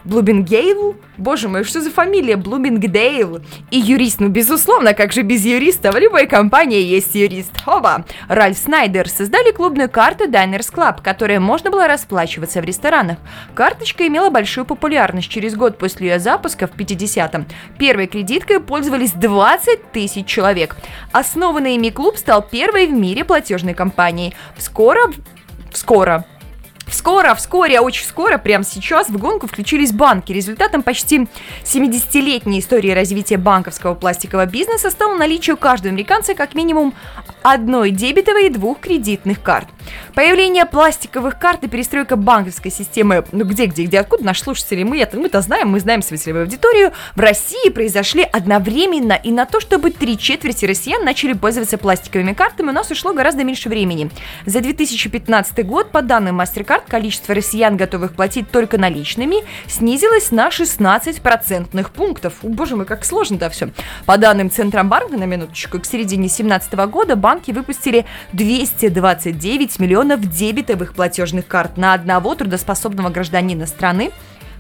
Блубингейл, 0.09 0.95
боже 1.17 1.47
мой, 1.47 1.63
что 1.63 1.81
за 1.81 1.91
фамилия 1.91 2.35
Блубингдейл, 2.35 3.41
и 3.69 3.77
юрист, 3.77 4.19
ну 4.19 4.29
безусловно, 4.29 4.95
как 4.95 5.13
же 5.13 5.21
без 5.21 5.45
юриста, 5.45 5.91
в 5.91 5.97
любой 5.97 6.25
компании 6.25 6.81
есть 6.81 7.13
юрист, 7.13 7.61
хоба, 7.63 8.05
Ральф 8.27 8.57
Снайдер 8.57 9.07
создали 9.07 9.51
клубную 9.51 9.87
карту 9.87 10.27
Diners 10.27 10.73
Club, 10.73 11.03
которой 11.03 11.37
можно 11.37 11.69
было 11.69 11.87
расплачиваться 11.87 12.59
в 12.59 12.65
ресторанах. 12.65 13.19
Карточка 13.53 14.07
имела 14.07 14.31
большую 14.31 14.65
популярность 14.65 15.29
через 15.29 15.55
год 15.55 15.77
после 15.77 16.09
ее 16.09 16.19
запуска 16.19 16.65
в 16.65 16.71
50-м. 16.75 17.45
Первой 17.77 18.07
кредиткой 18.07 18.61
пользовались 18.61 19.11
20 19.11 19.91
тысяч 19.91 20.25
человек. 20.25 20.75
Основанный 21.11 21.75
ими 21.75 21.89
клуб 21.89 22.17
стал 22.17 22.41
первой 22.41 22.87
в 22.87 22.91
мире 22.91 23.23
платежной 23.23 23.75
компанией. 23.75 24.33
Скоро, 24.57 25.01
скоро 25.71 26.25
Скоро, 26.91 27.36
вскоре, 27.36 27.80
очень 27.80 28.06
скоро, 28.06 28.38
прямо 28.38 28.63
сейчас 28.63 29.10
в 29.10 29.17
гонку 29.17 29.47
включились 29.47 29.91
банки. 29.91 30.32
Результатом 30.32 30.84
почти 30.84 31.28
70-летней 31.63 32.60
истории 32.60 32.91
развития 32.91 33.38
банковского 33.38 33.95
пластикового 33.95 34.45
бизнеса 34.45 34.89
стало 34.89 35.15
наличие 35.15 35.54
у 35.54 35.58
каждого 35.58 35.93
американца 35.93 36.34
как 36.34 36.56
минимум 36.56 36.93
одной 37.41 37.91
дебетовой 37.91 38.47
и 38.47 38.49
двух 38.49 38.80
кредитных 38.80 39.41
карт. 39.41 39.67
Появление 40.13 40.65
пластиковых 40.65 41.39
карт 41.39 41.63
и 41.63 41.67
перестройка 41.67 42.15
банковской 42.15 42.71
системы, 42.71 43.23
ну 43.32 43.45
где, 43.45 43.65
где, 43.65 43.86
где, 43.86 43.99
откуда 43.99 44.25
наши 44.25 44.43
слушатели, 44.43 44.84
мы 44.84 44.99
это, 44.99 45.17
мы-то 45.17 45.41
знаем, 45.41 45.69
мы 45.69 45.80
знаем 45.80 46.02
свою 46.02 46.19
целевую 46.19 46.43
аудиторию, 46.43 46.91
в 47.15 47.19
России 47.19 47.69
произошли 47.69 48.23
одновременно, 48.23 49.13
и 49.13 49.32
на 49.32 49.45
то, 49.45 49.60
чтобы 49.60 49.91
три 49.91 50.17
четверти 50.17 50.65
россиян 50.65 51.04
начали 51.04 51.34
пользоваться 51.34 51.78
пластиковыми 51.78 52.34
картами, 52.34 52.69
у 52.69 52.73
нас 52.73 52.91
ушло 52.91 53.13
гораздо 53.13 53.43
меньше 53.43 53.69
времени. 53.69 54.12
За 54.45 54.60
2015 54.62 55.65
год, 55.65 55.91
по 55.91 56.02
данным 56.02 56.41
MasterCard, 56.41 56.78
количество 56.87 57.35
россиян, 57.35 57.77
готовых 57.77 58.13
платить 58.13 58.51
только 58.51 58.77
наличными, 58.77 59.37
снизилось 59.67 60.31
на 60.31 60.51
16 60.51 61.21
процентных 61.21 61.91
пунктов. 61.91 62.35
О, 62.43 62.47
боже 62.49 62.75
мой, 62.75 62.85
как 62.85 63.05
сложно-то 63.05 63.49
все. 63.49 63.69
По 64.05 64.17
данным 64.17 64.51
Центробанка, 64.51 65.17
на 65.17 65.25
минуточку, 65.25 65.79
к 65.79 65.85
середине 65.85 66.27
2017 66.27 66.73
года 66.89 67.15
банки 67.15 67.51
выпустили 67.51 68.05
229 68.33 69.79
миллионов 69.79 70.21
дебетовых 70.21 70.93
платежных 70.93 71.47
карт 71.47 71.77
на 71.77 71.93
одного 71.93 72.35
трудоспособного 72.35 73.09
гражданина 73.09 73.65
страны. 73.65 74.11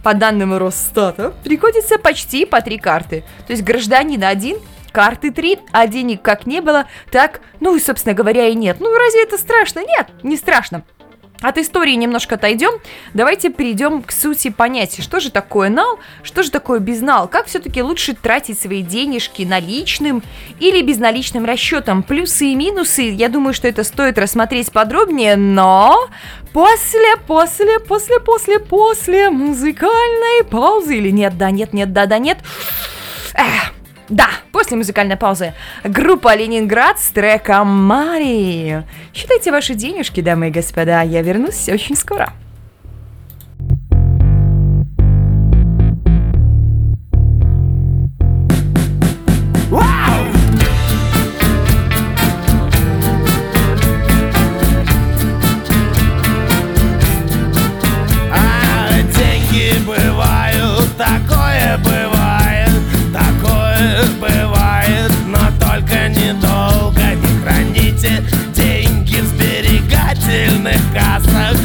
По 0.03 0.13
данным 0.13 0.57
Росстата, 0.57 1.33
приходится 1.43 1.97
почти 1.97 2.45
по 2.45 2.61
три 2.61 2.77
карты. 2.77 3.25
То 3.47 3.51
есть 3.51 3.63
гражданин 3.63 4.23
один, 4.23 4.57
карты 4.91 5.31
три, 5.31 5.59
а 5.71 5.87
денег 5.87 6.21
как 6.21 6.45
не 6.45 6.61
было, 6.61 6.85
так, 7.11 7.41
ну 7.59 7.75
и, 7.75 7.79
собственно 7.79 8.15
говоря, 8.15 8.47
и 8.47 8.55
нет. 8.55 8.77
Ну, 8.79 8.93
разве 8.95 9.23
это 9.23 9.37
страшно? 9.37 9.79
Нет, 9.79 10.07
не 10.23 10.37
страшно. 10.37 10.83
От 11.41 11.57
истории 11.57 11.93
немножко 11.93 12.35
отойдем. 12.35 12.71
Давайте 13.13 13.49
перейдем 13.49 14.03
к 14.03 14.11
сути 14.11 14.49
понятия. 14.49 15.01
Что 15.01 15.21
же 15.21 15.31
такое 15.31 15.69
нал? 15.69 15.99
Что 16.21 16.43
же 16.43 16.51
такое 16.51 16.79
безнал? 16.79 17.29
Как 17.29 17.45
все-таки 17.45 17.81
лучше 17.81 18.13
тратить 18.13 18.59
свои 18.59 18.81
денежки 18.81 19.43
наличным 19.43 20.21
или 20.59 20.81
безналичным 20.81 21.45
расчетом? 21.45 22.03
Плюсы 22.03 22.47
и 22.47 22.55
минусы, 22.55 23.03
я 23.03 23.29
думаю, 23.29 23.53
что 23.53 23.69
это 23.69 23.85
стоит 23.85 24.17
рассмотреть 24.17 24.71
подробнее, 24.73 25.37
но 25.37 26.09
после, 26.51 27.15
после, 27.25 27.79
после, 27.79 28.19
после, 28.19 28.59
после 28.59 29.29
музыкальной 29.29 30.43
паузы. 30.43 30.97
Или 30.97 31.09
нет, 31.09 31.37
да, 31.37 31.51
нет, 31.51 31.71
нет, 31.71 31.93
да, 31.93 32.05
да, 32.05 32.17
нет. 32.17 32.39
Эх, 33.33 33.73
да, 34.09 34.29
после 34.51 34.75
музыкальной 34.75 35.17
паузы. 35.17 35.53
Группа 35.83 36.35
Ленинград 36.35 36.99
с 36.99 37.09
треком 37.09 37.67
Мари. 37.67 38.83
Считайте 39.13 39.51
ваши 39.51 39.75
денежки, 39.75 40.21
дамы 40.21 40.47
и 40.47 40.51
господа. 40.51 41.01
Я 41.01 41.21
вернусь 41.21 41.69
очень 41.69 41.95
скоро. 41.95 42.33
строительных 70.29 70.79
кассах 70.93 71.57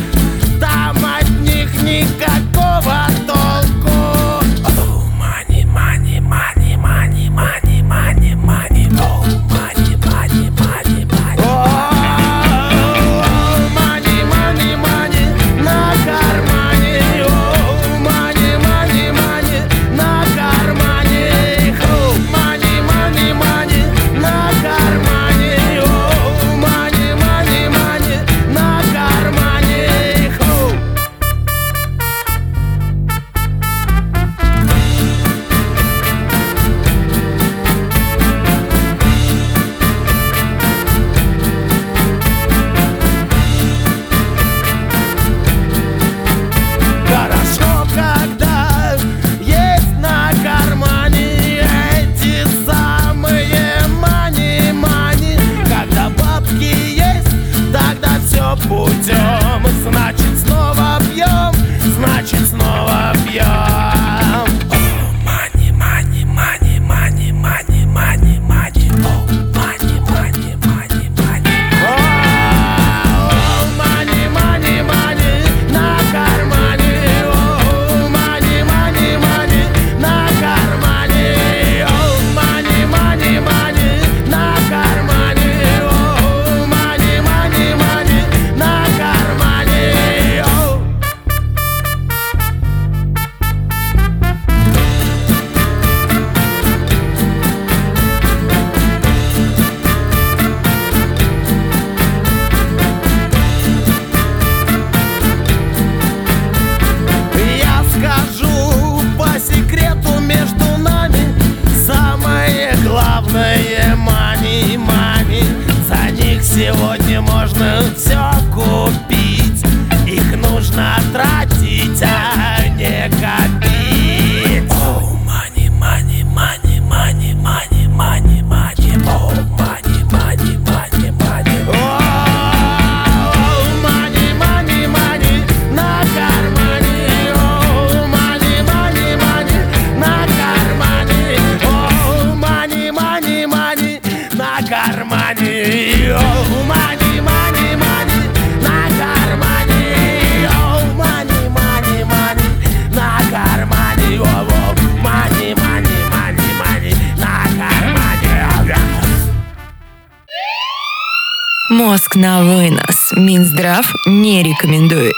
Мозг 162.14 162.16
на 162.16 162.42
вынос. 162.42 163.12
Минздрав 163.16 163.87
не 164.07 164.42
рекомендует. 164.42 165.14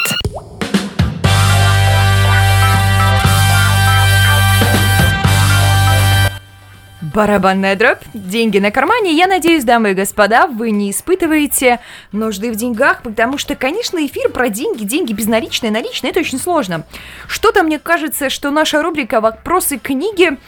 Барабанная 7.01 7.77
дробь, 7.77 8.03
деньги 8.15 8.59
на 8.59 8.71
кармане. 8.71 9.13
Я 9.13 9.27
надеюсь, 9.27 9.65
дамы 9.65 9.93
и 9.93 9.95
господа, 9.95 10.47
вы 10.47 10.71
не 10.71 10.91
испытываете 10.91 11.81
нужды 12.13 12.53
в 12.53 12.57
деньгах, 12.57 13.03
потому 13.03 13.39
что, 13.39 13.55
конечно, 13.55 14.05
эфир 14.05 14.31
про 14.31 14.49
деньги, 14.49 14.85
деньги 14.85 15.13
безналичные, 15.13 15.71
наличные, 15.71 16.11
это 16.11 16.21
очень 16.21 16.39
сложно. 16.39 16.85
Что-то 17.27 17.63
мне 17.63 17.79
кажется, 17.79 18.31
что 18.31 18.51
наша 18.51 18.83
рубрика 18.83 19.21
«Вопросы 19.21 19.79
книги», 19.79 20.39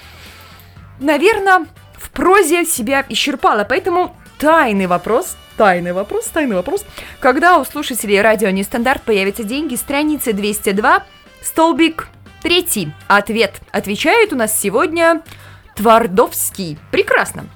наверное, 1.01 1.67
в 1.97 2.11
прозе 2.11 2.65
себя 2.65 3.05
исчерпала, 3.09 3.65
поэтому 3.65 4.15
тайный 4.39 4.87
вопрос, 4.87 5.37
тайный 5.59 5.92
вопрос, 5.92 6.27
тайный 6.27 6.57
вопрос. 6.57 6.87
Когда 7.21 7.59
у 7.59 7.64
слушателей 7.64 8.23
радио 8.23 8.49
Нестандарт 8.49 9.03
появятся 9.03 9.42
деньги, 9.42 9.75
страница 9.75 10.33
202, 10.33 11.05
столбик 11.42 12.09
третий. 12.42 12.92
Ответ. 13.09 13.61
Отвечает 13.73 14.33
у 14.33 14.37
нас 14.37 14.59
сегодня 14.59 15.21
Твардовский. 15.75 16.79
Прекрасно. 16.92 17.47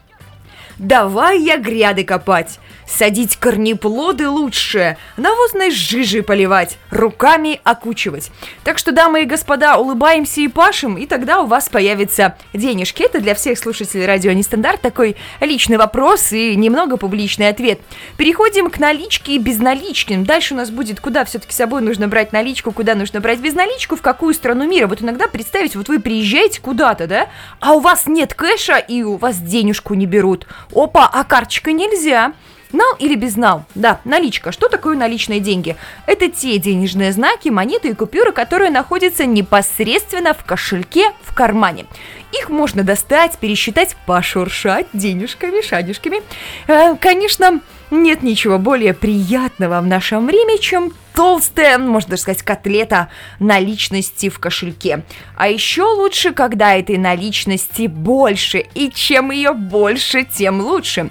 Давай 0.78 1.40
я 1.40 1.58
гряды 1.58 2.02
копать, 2.02 2.58
садить 2.86 3.36
корнеплоды 3.36 4.28
лучше, 4.28 4.96
навозной 5.16 5.70
жижей 5.70 6.22
поливать, 6.22 6.78
руками 6.90 7.60
окучивать. 7.64 8.30
Так 8.64 8.78
что, 8.78 8.92
дамы 8.92 9.22
и 9.22 9.26
господа, 9.26 9.76
улыбаемся 9.76 10.40
и 10.40 10.48
пашем, 10.48 10.96
и 10.96 11.06
тогда 11.06 11.40
у 11.40 11.46
вас 11.46 11.68
появятся 11.68 12.36
денежки. 12.52 13.02
Это 13.02 13.20
для 13.20 13.34
всех 13.34 13.58
слушателей 13.58 14.06
радио 14.06 14.32
Нестандарт 14.32 14.80
такой 14.80 15.16
личный 15.40 15.76
вопрос 15.76 16.32
и 16.32 16.54
немного 16.56 16.96
публичный 16.96 17.48
ответ. 17.48 17.80
Переходим 18.16 18.70
к 18.70 18.78
наличке 18.78 19.36
и 19.36 19.38
безналичным. 19.38 20.24
Дальше 20.24 20.54
у 20.54 20.56
нас 20.56 20.70
будет, 20.70 21.00
куда 21.00 21.24
все-таки 21.24 21.52
с 21.52 21.56
собой 21.56 21.82
нужно 21.82 22.08
брать 22.08 22.32
наличку, 22.32 22.72
куда 22.72 22.94
нужно 22.94 23.20
брать 23.20 23.40
безналичку, 23.40 23.96
в 23.96 24.02
какую 24.02 24.34
страну 24.34 24.66
мира. 24.66 24.86
Вот 24.86 25.02
иногда 25.02 25.28
представить, 25.28 25.76
вот 25.76 25.88
вы 25.88 26.00
приезжаете 26.00 26.60
куда-то, 26.60 27.06
да, 27.06 27.28
а 27.60 27.72
у 27.72 27.80
вас 27.80 28.06
нет 28.06 28.34
кэша 28.34 28.76
и 28.78 29.02
у 29.02 29.16
вас 29.16 29.38
денежку 29.38 29.94
не 29.94 30.06
берут. 30.06 30.46
Опа, 30.72 31.08
а 31.12 31.24
карточкой 31.24 31.74
нельзя. 31.74 32.32
Нал 32.72 32.96
или 32.98 33.14
безнал? 33.14 33.64
Да, 33.74 34.00
наличка. 34.04 34.50
Что 34.52 34.68
такое 34.68 34.96
наличные 34.96 35.40
деньги? 35.40 35.76
Это 36.06 36.28
те 36.28 36.58
денежные 36.58 37.12
знаки, 37.12 37.48
монеты 37.48 37.88
и 37.88 37.94
купюры, 37.94 38.32
которые 38.32 38.70
находятся 38.70 39.26
непосредственно 39.26 40.34
в 40.34 40.44
кошельке 40.44 41.12
в 41.22 41.34
кармане. 41.34 41.86
Их 42.32 42.48
можно 42.48 42.82
достать, 42.82 43.38
пересчитать, 43.38 43.94
пошуршать 44.06 44.86
денежками, 44.94 45.60
шадюшками. 45.60 46.22
Э, 46.66 46.96
конечно, 46.96 47.60
нет 47.90 48.22
ничего 48.22 48.58
более 48.58 48.94
приятного 48.94 49.80
в 49.80 49.86
нашем 49.86 50.26
время, 50.26 50.58
чем 50.58 50.94
толстая, 51.14 51.76
можно 51.78 52.10
даже 52.10 52.22
сказать, 52.22 52.42
котлета 52.42 53.08
наличности 53.38 54.30
в 54.30 54.38
кошельке. 54.38 55.02
А 55.36 55.48
еще 55.48 55.82
лучше, 55.82 56.32
когда 56.32 56.74
этой 56.74 56.96
наличности 56.96 57.86
больше, 57.86 58.64
и 58.74 58.90
чем 58.90 59.30
ее 59.30 59.52
больше, 59.52 60.24
тем 60.24 60.60
лучше. 60.60 61.10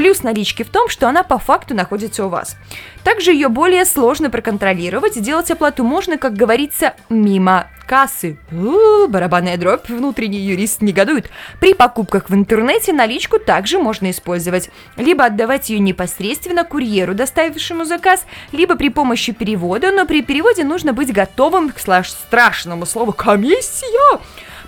Плюс 0.00 0.22
налички 0.22 0.62
в 0.62 0.70
том, 0.70 0.88
что 0.88 1.10
она 1.10 1.22
по 1.22 1.38
факту 1.38 1.74
находится 1.74 2.24
у 2.24 2.30
вас. 2.30 2.56
Также 3.04 3.32
ее 3.32 3.48
более 3.48 3.84
сложно 3.84 4.30
проконтролировать, 4.30 5.14
сделать 5.14 5.50
оплату 5.50 5.84
можно, 5.84 6.16
как 6.16 6.32
говорится, 6.32 6.94
мимо 7.10 7.66
кассы. 7.86 8.38
У-у-у, 8.50 9.08
барабанная 9.08 9.58
дробь, 9.58 9.90
внутренний 9.90 10.38
юрист 10.38 10.80
негодует. 10.80 11.30
При 11.60 11.74
покупках 11.74 12.30
в 12.30 12.34
интернете 12.34 12.94
наличку 12.94 13.38
также 13.38 13.78
можно 13.78 14.10
использовать. 14.10 14.70
Либо 14.96 15.26
отдавать 15.26 15.68
ее 15.68 15.80
непосредственно 15.80 16.64
курьеру, 16.64 17.12
доставившему 17.12 17.84
заказ, 17.84 18.24
либо 18.52 18.76
при 18.76 18.88
помощи 18.88 19.32
перевода, 19.32 19.92
но 19.92 20.06
при 20.06 20.22
переводе 20.22 20.64
нужно 20.64 20.94
быть 20.94 21.12
готовым 21.12 21.72
к 21.72 21.78
страшному 21.78 22.86
слову 22.86 23.12
«комиссия». 23.12 24.18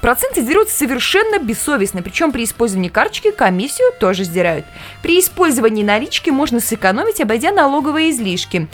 Проценты 0.03 0.43
дерутся 0.43 0.79
совершенно 0.79 1.38
бессовестно, 1.38 2.03
причем 2.03 2.33
при 2.33 2.43
использовании 2.43 2.88
карточки 2.88 3.31
комиссию 3.31 3.93
тоже 4.01 4.25
сдирают. 4.25 4.67
При 5.01 5.21
использовании 5.21 5.85
налички 5.85 6.29
можно 6.29 6.59
сэкономить, 6.59 7.21
обойдя 7.21 7.53
налоговые 7.53 8.11
излишки. 8.11 8.67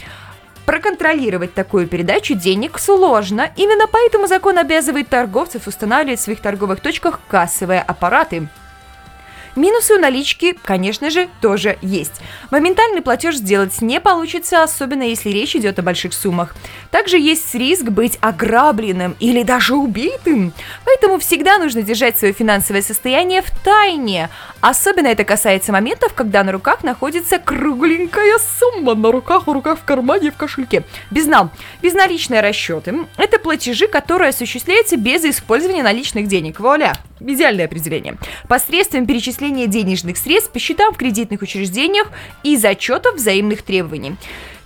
Проконтролировать 0.64 1.52
такую 1.52 1.86
передачу 1.86 2.32
денег 2.32 2.78
сложно. 2.78 3.50
Именно 3.56 3.86
поэтому 3.88 4.26
закон 4.26 4.56
обязывает 4.56 5.10
торговцев 5.10 5.66
устанавливать 5.66 6.18
в 6.18 6.22
своих 6.22 6.40
торговых 6.40 6.80
точках 6.80 7.20
кассовые 7.28 7.82
аппараты. 7.82 8.48
Минусы 9.58 9.94
у 9.94 9.98
налички, 9.98 10.56
конечно 10.62 11.10
же, 11.10 11.28
тоже 11.40 11.78
есть. 11.82 12.12
Моментальный 12.52 13.02
платеж 13.02 13.34
сделать 13.34 13.82
не 13.82 13.98
получится, 13.98 14.62
особенно 14.62 15.02
если 15.02 15.30
речь 15.30 15.56
идет 15.56 15.80
о 15.80 15.82
больших 15.82 16.14
суммах. 16.14 16.54
Также 16.92 17.18
есть 17.18 17.52
риск 17.56 17.86
быть 17.86 18.18
ограбленным 18.20 19.16
или 19.18 19.42
даже 19.42 19.74
убитым. 19.74 20.52
Поэтому 20.84 21.18
всегда 21.18 21.58
нужно 21.58 21.82
держать 21.82 22.16
свое 22.16 22.32
финансовое 22.32 22.82
состояние 22.82 23.42
в 23.42 23.50
тайне. 23.64 24.30
Особенно 24.60 25.08
это 25.08 25.24
касается 25.24 25.72
моментов, 25.72 26.14
когда 26.14 26.44
на 26.44 26.52
руках 26.52 26.84
находится 26.84 27.40
кругленькая 27.40 28.38
сумма. 28.60 28.94
На 28.94 29.10
руках, 29.10 29.48
в 29.48 29.52
руках, 29.52 29.80
в 29.80 29.84
кармане, 29.84 30.30
в 30.30 30.36
кошельке. 30.36 30.84
Безнал. 31.10 31.50
Безналичные 31.82 32.42
расчеты– 32.42 32.94
это 33.16 33.40
платежи, 33.40 33.88
которые 33.88 34.28
осуществляются 34.28 34.96
без 34.96 35.24
использования 35.24 35.82
наличных 35.82 36.28
денег. 36.28 36.60
Вуаля! 36.60 36.94
Идеальное 37.20 37.64
определение. 37.64 38.16
Посредством 38.48 39.06
перечисления 39.06 39.66
денежных 39.66 40.16
средств 40.18 40.52
по 40.52 40.58
счетам 40.58 40.94
в 40.94 40.96
кредитных 40.96 41.42
учреждениях 41.42 42.08
и 42.42 42.56
зачетов 42.56 43.16
взаимных 43.16 43.62
требований. 43.62 44.16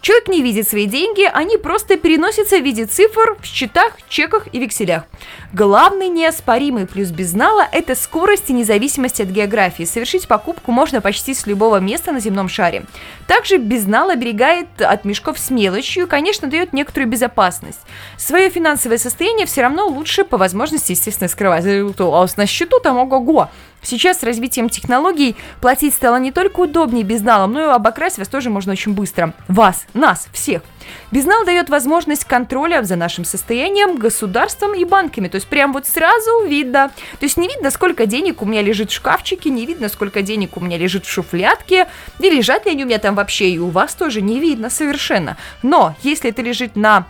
Человек 0.02 0.26
не 0.26 0.42
видит 0.42 0.68
свои 0.68 0.86
деньги, 0.86 1.30
они 1.32 1.56
просто 1.56 1.96
переносятся 1.96 2.58
в 2.58 2.64
виде 2.64 2.86
цифр 2.86 3.36
в 3.40 3.46
счетах, 3.46 3.92
чеках 4.08 4.48
и 4.50 4.58
векселях. 4.58 5.04
Главный 5.52 6.08
неоспоримый 6.08 6.88
плюс 6.88 7.10
безнала– 7.10 7.68
это 7.72 7.94
скорость 7.94 8.50
и 8.50 8.52
независимость 8.52 9.20
от 9.20 9.28
географии. 9.28 9.84
Совершить 9.84 10.26
покупку 10.26 10.72
можно 10.72 11.00
почти 11.00 11.34
с 11.34 11.46
любого 11.46 11.76
места 11.76 12.10
на 12.10 12.18
земном 12.18 12.48
шаре. 12.48 12.84
Также 13.28 13.58
безнал 13.58 14.10
оберегает 14.10 14.66
от 14.80 15.04
мешков 15.04 15.38
с 15.38 15.50
мелочью 15.50 16.06
и, 16.06 16.08
конечно, 16.08 16.48
дает 16.48 16.72
некоторую 16.72 17.08
безопасность. 17.08 17.80
Свое 18.18 18.50
финансовое 18.50 18.98
состояние 18.98 19.46
все 19.46 19.62
равно 19.62 19.86
лучше 19.86 20.24
по 20.24 20.36
возможности, 20.36 20.92
естественно, 20.92 21.28
скрывать. 21.28 21.64
А 21.64 22.04
у 22.04 22.10
вас 22.10 22.36
на 22.36 22.46
счету 22.46 22.80
там 22.80 22.98
ого-го. 22.98 23.50
Сейчас 23.82 24.20
с 24.20 24.22
развитием 24.22 24.68
технологий 24.68 25.36
платить 25.60 25.94
стало 25.94 26.16
не 26.16 26.30
только 26.30 26.60
удобнее 26.60 27.04
безналом, 27.04 27.52
но 27.52 27.60
и 27.60 27.74
обокрасть 27.74 28.18
вас 28.18 28.28
тоже 28.28 28.48
можно 28.48 28.72
очень 28.72 28.94
быстро. 28.94 29.34
Вас, 29.48 29.86
нас, 29.92 30.28
всех. 30.32 30.62
Безнал 31.10 31.44
дает 31.44 31.68
возможность 31.68 32.24
контроля 32.24 32.82
за 32.82 32.96
нашим 32.96 33.24
состоянием 33.24 33.96
государством 33.96 34.74
и 34.74 34.84
банками. 34.84 35.28
То 35.28 35.36
есть 35.36 35.48
прям 35.48 35.72
вот 35.72 35.86
сразу 35.86 36.44
видно. 36.46 36.90
То 37.18 37.24
есть 37.26 37.36
не 37.36 37.48
видно, 37.48 37.70
сколько 37.70 38.06
денег 38.06 38.40
у 38.42 38.46
меня 38.46 38.62
лежит 38.62 38.90
в 38.90 38.94
шкафчике, 38.94 39.50
не 39.50 39.66
видно, 39.66 39.88
сколько 39.88 40.22
денег 40.22 40.56
у 40.56 40.60
меня 40.60 40.78
лежит 40.78 41.04
в 41.04 41.10
шуфлятке, 41.10 41.88
и 42.20 42.30
лежат 42.30 42.66
ли 42.66 42.72
они 42.72 42.84
у 42.84 42.86
меня 42.86 42.98
там 42.98 43.14
вообще, 43.14 43.50
и 43.50 43.58
у 43.58 43.68
вас 43.68 43.94
тоже 43.94 44.22
не 44.22 44.38
видно 44.38 44.70
совершенно. 44.70 45.36
Но 45.62 45.94
если 46.02 46.30
это 46.30 46.42
лежит 46.42 46.76
на 46.76 47.06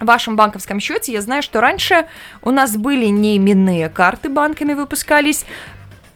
вашем 0.00 0.34
банковском 0.34 0.80
счете, 0.80 1.12
я 1.12 1.20
знаю, 1.20 1.42
что 1.42 1.60
раньше 1.60 2.06
у 2.42 2.50
нас 2.50 2.76
были 2.76 3.06
не 3.06 3.36
именные 3.36 3.88
карты 3.88 4.28
банками 4.28 4.72
выпускались, 4.72 5.44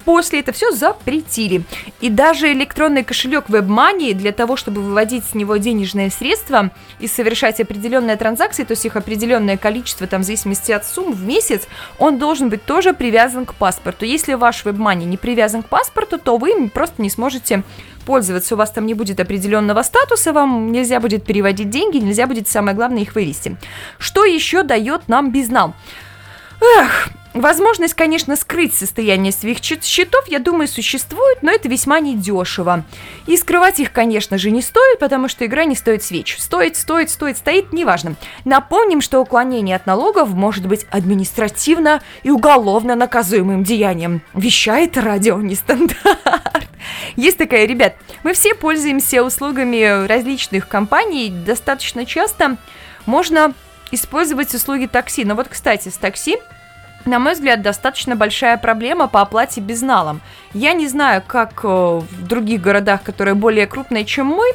После 0.04 0.40
это 0.40 0.52
все 0.52 0.70
запретили. 0.70 1.62
И 2.00 2.10
даже 2.10 2.52
электронный 2.52 3.04
кошелек 3.04 3.46
WebMoney 3.48 4.12
для 4.12 4.32
того, 4.32 4.56
чтобы 4.56 4.82
выводить 4.82 5.24
с 5.24 5.34
него 5.34 5.56
денежные 5.56 6.10
средства 6.10 6.70
и 7.00 7.06
совершать 7.06 7.60
определенные 7.60 8.16
транзакции, 8.16 8.64
то 8.64 8.72
есть 8.72 8.84
их 8.84 8.96
определенное 8.96 9.56
количество, 9.56 10.06
там, 10.06 10.22
в 10.22 10.24
зависимости 10.24 10.72
от 10.72 10.86
сумм 10.86 11.12
в 11.12 11.24
месяц, 11.24 11.62
он 11.98 12.18
должен 12.18 12.50
быть 12.50 12.64
тоже 12.64 12.92
привязан 12.92 13.46
к 13.46 13.54
паспорту. 13.54 14.04
Если 14.04 14.34
ваш 14.34 14.64
WebMoney 14.64 15.04
не 15.04 15.16
привязан 15.16 15.62
к 15.62 15.68
паспорту, 15.68 16.18
то 16.18 16.36
вы 16.36 16.68
просто 16.68 17.00
не 17.00 17.10
сможете 17.10 17.62
пользоваться, 18.04 18.54
у 18.54 18.58
вас 18.58 18.70
там 18.70 18.84
не 18.86 18.94
будет 18.94 19.18
определенного 19.20 19.82
статуса, 19.82 20.32
вам 20.32 20.70
нельзя 20.72 21.00
будет 21.00 21.24
переводить 21.24 21.70
деньги, 21.70 21.96
нельзя 21.96 22.26
будет, 22.26 22.48
самое 22.48 22.76
главное, 22.76 23.02
их 23.02 23.14
вывести. 23.14 23.56
Что 23.98 24.24
еще 24.24 24.62
дает 24.62 25.08
нам 25.08 25.32
безнал? 25.32 25.74
Эх, 26.60 27.08
возможность, 27.34 27.94
конечно, 27.94 28.36
скрыть 28.36 28.74
состояние 28.74 29.32
своих 29.32 29.58
счетов, 29.62 30.26
я 30.28 30.38
думаю, 30.38 30.68
существует, 30.68 31.42
но 31.42 31.50
это 31.50 31.68
весьма 31.68 32.00
недешево. 32.00 32.84
И 33.26 33.36
скрывать 33.36 33.80
их, 33.80 33.92
конечно 33.92 34.38
же, 34.38 34.50
не 34.50 34.62
стоит, 34.62 34.98
потому 34.98 35.28
что 35.28 35.44
игра 35.44 35.64
не 35.64 35.76
стоит 35.76 36.02
свеч. 36.02 36.36
Стоит, 36.38 36.76
стоит, 36.76 37.10
стоит, 37.10 37.36
стоит, 37.38 37.72
неважно. 37.72 38.14
Напомним, 38.44 39.00
что 39.00 39.20
уклонение 39.20 39.76
от 39.76 39.86
налогов 39.86 40.30
может 40.30 40.66
быть 40.66 40.86
административно 40.90 42.00
и 42.22 42.30
уголовно 42.30 42.94
наказуемым 42.94 43.64
деянием. 43.64 44.22
Вещает 44.32 44.96
радио 44.96 45.40
нестандарт. 45.40 45.98
Есть 47.16 47.38
такая, 47.38 47.66
ребят, 47.66 47.96
мы 48.22 48.32
все 48.32 48.54
пользуемся 48.54 49.22
услугами 49.22 50.06
различных 50.06 50.68
компаний 50.68 51.30
достаточно 51.30 52.06
часто. 52.06 52.56
Можно 53.06 53.54
использовать 53.90 54.54
услуги 54.54 54.86
такси. 54.86 55.24
Но 55.24 55.34
вот, 55.34 55.48
кстати, 55.48 55.88
с 55.88 55.96
такси 55.96 56.38
на 57.04 57.18
мой 57.18 57.34
взгляд, 57.34 57.62
достаточно 57.62 58.16
большая 58.16 58.56
проблема 58.56 59.08
по 59.08 59.20
оплате 59.20 59.60
безналом. 59.60 60.20
Я 60.54 60.72
не 60.72 60.88
знаю, 60.88 61.22
как 61.26 61.60
э, 61.62 61.68
в 61.68 62.26
других 62.26 62.60
городах, 62.60 63.02
которые 63.02 63.34
более 63.34 63.66
крупные, 63.66 64.04
чем 64.04 64.26
мы, 64.26 64.46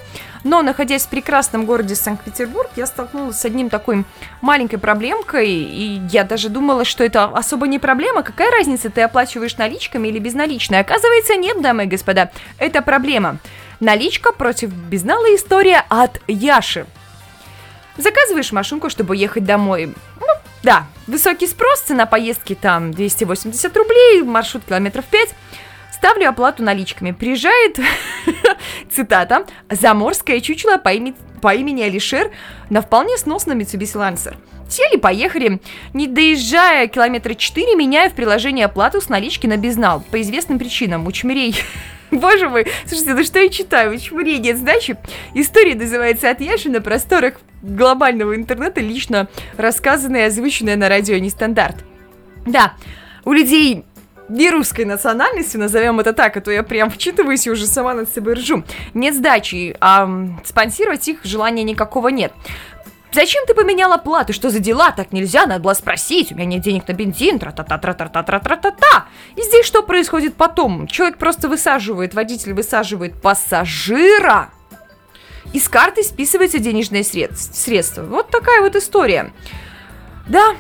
но 0.44 0.62
находясь 0.62 1.04
в 1.04 1.10
прекрасном 1.10 1.66
городе 1.66 1.96
Санкт-Петербург, 1.96 2.70
я 2.76 2.86
столкнулась 2.86 3.38
с 3.38 3.46
одним 3.46 3.70
такой 3.70 4.06
маленькой 4.42 4.78
проблемкой, 4.78 5.50
и 5.50 6.02
я 6.10 6.24
даже 6.24 6.50
думала, 6.50 6.86
что 6.86 7.04
это 7.04 7.26
особо 7.26 7.68
не 7.68 7.78
проблема. 7.78 8.24
Какая 8.24 8.52
разница, 8.52 8.90
ты 8.90 9.02
оплачиваешь 9.02 9.58
наличками 9.58 10.08
или 10.08 10.20
безналичной? 10.20 10.80
Оказывается, 10.80 11.36
нет, 11.36 11.62
дамы 11.62 11.84
и 11.84 11.88
господа, 11.88 12.32
это 12.58 12.82
проблема. 12.82 13.38
Наличка 13.80 14.32
против 14.32 14.72
безнала 14.74 15.34
история 15.36 15.86
от 15.90 16.20
Яши. 16.28 16.86
Заказываешь 17.98 18.54
машинку, 18.54 18.90
чтобы 18.90 19.18
ехать 19.18 19.44
домой. 19.44 19.94
Да, 20.62 20.88
высокий 21.08 21.48
спрос, 21.48 21.82
цена 21.82 22.06
поездки 22.06 22.54
там 22.54 22.92
280 22.92 23.78
рублей, 23.78 24.24
маршрут 24.24 24.64
километров 24.66 25.06
5. 25.06 25.30
Ставлю 25.94 26.30
оплату 26.30 26.64
наличками. 26.64 27.12
Приезжает, 27.12 27.80
цитата, 28.92 29.46
заморское 29.70 30.40
чучело 30.42 30.78
по, 30.78 30.90
имени, 30.90 31.16
по 31.42 31.54
имени 31.54 31.84
Алишер 31.84 32.32
на 32.70 32.82
вполне 32.82 33.18
сносном 33.18 33.60
Mitsubishi 33.60 33.96
Lancer. 33.96 34.36
Сели, 34.70 34.98
поехали. 34.98 35.60
Не 35.94 36.08
доезжая 36.08 36.88
километра 36.88 37.34
4, 37.34 37.76
меняю 37.76 38.12
в 38.12 38.14
приложении 38.14 38.64
оплату 38.64 39.02
с 39.02 39.10
налички 39.10 39.48
на 39.48 39.58
безнал. 39.58 40.04
По 40.12 40.22
известным 40.22 40.60
причинам. 40.60 41.08
У 41.08 41.12
чмырей 41.12 41.56
Боже 42.12 42.50
мой, 42.50 42.66
слушайте, 42.88 43.14
ну 43.14 43.24
что 43.24 43.40
я 43.40 43.50
читаю? 43.50 43.94
У 43.94 43.98
чмырей 43.98 44.40
нет 44.40 44.58
сдачи. 44.58 44.98
История 45.34 45.76
называется 45.76 46.30
«От 46.30 46.42
Яши 46.42 46.70
на 46.70 46.82
просторах 46.82 47.36
глобального 47.62 48.36
интернета», 48.36 48.82
лично 48.82 49.28
рассказанная 49.58 50.22
и 50.22 50.28
озвученная 50.28 50.76
на 50.76 50.90
радио 50.90 51.18
«Нестандарт». 51.18 51.78
Да, 52.46 52.74
у 53.26 53.34
людей 53.34 53.84
не 54.30 54.50
русской 54.50 54.86
национальности, 54.86 55.58
назовем 55.58 56.00
это 56.00 56.14
так, 56.14 56.38
а 56.38 56.42
то 56.42 56.52
я 56.52 56.64
прям 56.64 56.90
вчитываюсь 56.90 57.48
и 57.48 57.52
уже 57.52 57.66
сама 57.66 57.94
над 57.94 58.10
собой 58.10 58.34
ржу. 58.34 58.64
Нет 58.94 59.16
сдачи, 59.16 59.76
а 59.80 60.10
спонсировать 60.46 61.08
их 61.08 61.20
желания 61.24 61.64
никакого 61.64 62.10
нет. 62.10 62.32
Зачем 63.12 63.46
ты 63.48 63.56
поменяла 63.56 63.98
плату? 63.98 64.34
Что 64.34 64.50
за 64.50 64.60
дела? 64.60 64.92
Так 64.92 65.12
нельзя, 65.12 65.46
надо 65.48 65.62
было 65.62 65.74
спросить. 65.74 66.32
У 66.32 66.36
меня 66.36 66.46
нет 66.46 66.62
денег 66.62 66.88
на 66.88 66.94
бензин. 66.94 67.40
Тра-та-та-тра-та-тра-та-та-та-та. 67.40 69.06
И 69.36 69.42
здесь 69.42 69.66
что 69.66 69.82
происходит 69.82 70.36
потом? 70.36 70.86
Человек 70.88 71.18
просто 71.18 71.48
высаживает, 71.48 72.14
водитель 72.14 72.54
высаживает 72.54 73.20
пассажира. 73.22 74.52
И 75.54 75.60
с 75.60 75.68
карты 75.68 76.04
списываются 76.04 76.60
денежные 76.60 77.02
средств- 77.02 77.56
средства. 77.56 78.04
Вот 78.04 78.30
такая 78.30 78.62
вот 78.62 78.76
история. 78.76 79.34
Да, 80.28 80.56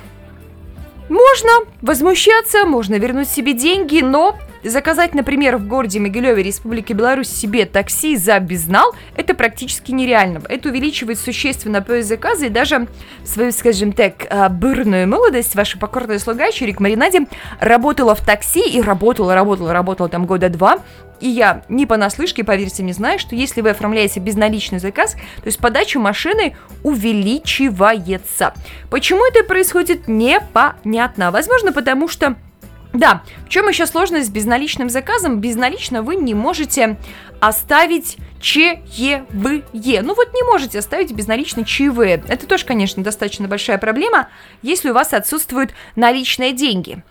можно 1.09 1.51
возмущаться, 1.81 2.65
можно 2.65 2.95
вернуть 2.95 3.29
себе 3.29 3.53
деньги, 3.53 4.01
но 4.01 4.39
заказать, 4.63 5.13
например, 5.13 5.57
в 5.57 5.67
городе 5.67 5.99
Могилеве 5.99 6.43
Республики 6.43 6.93
Беларусь 6.93 7.29
себе 7.29 7.65
такси 7.65 8.15
за 8.17 8.39
безнал, 8.39 8.93
это 9.15 9.33
практически 9.33 9.91
нереально. 9.91 10.41
Это 10.47 10.69
увеличивает 10.69 11.19
существенно 11.19 11.81
поиск 11.81 12.09
заказа 12.09 12.47
и 12.47 12.49
даже 12.49 12.87
свою, 13.23 13.51
скажем 13.51 13.93
так, 13.93 14.27
а, 14.29 14.49
бурную 14.49 15.07
молодость 15.07 15.55
ваша 15.55 15.77
покорная 15.77 16.19
слуга 16.19 16.51
Чирик 16.51 16.79
Маринаде 16.79 17.27
работала 17.59 18.15
в 18.15 18.25
такси 18.25 18.61
и 18.61 18.81
работала, 18.81 19.35
работала, 19.35 19.73
работала 19.73 20.09
там 20.09 20.25
года 20.25 20.49
два. 20.49 20.79
И 21.19 21.27
я 21.27 21.63
не 21.67 21.85
понаслышке, 21.85 22.43
поверьте 22.43 22.81
мне, 22.81 22.93
знаю, 22.93 23.19
что 23.19 23.35
если 23.35 23.61
вы 23.61 23.71
оформляете 23.71 24.19
безналичный 24.21 24.79
заказ, 24.79 25.13
то 25.13 25.45
есть 25.45 25.59
подача 25.59 25.99
машины 25.99 26.55
увеличивается. 26.83 28.53
Почему 28.89 29.25
это 29.25 29.43
происходит, 29.43 30.07
непонятно. 30.07 31.31
Возможно, 31.31 31.73
потому 31.73 32.07
что 32.07 32.35
да, 32.93 33.21
в 33.45 33.49
чем 33.49 33.67
еще 33.67 33.85
сложность 33.85 34.29
с 34.29 34.31
безналичным 34.31 34.89
заказом? 34.89 35.39
Безналично 35.39 36.01
вы 36.01 36.15
не 36.15 36.33
можете 36.33 36.97
оставить 37.39 38.17
чаевые. 38.41 40.01
Ну 40.01 40.15
вот 40.15 40.33
не 40.33 40.43
можете 40.43 40.79
оставить 40.79 41.11
безналичные 41.11 41.65
чаевые. 41.65 42.23
Это 42.27 42.47
тоже, 42.47 42.65
конечно, 42.65 43.03
достаточно 43.03 43.47
большая 43.47 43.77
проблема, 43.77 44.29
если 44.63 44.89
у 44.89 44.93
вас 44.93 45.13
отсутствуют 45.13 45.71
наличные 45.95 46.53
деньги. 46.53 47.03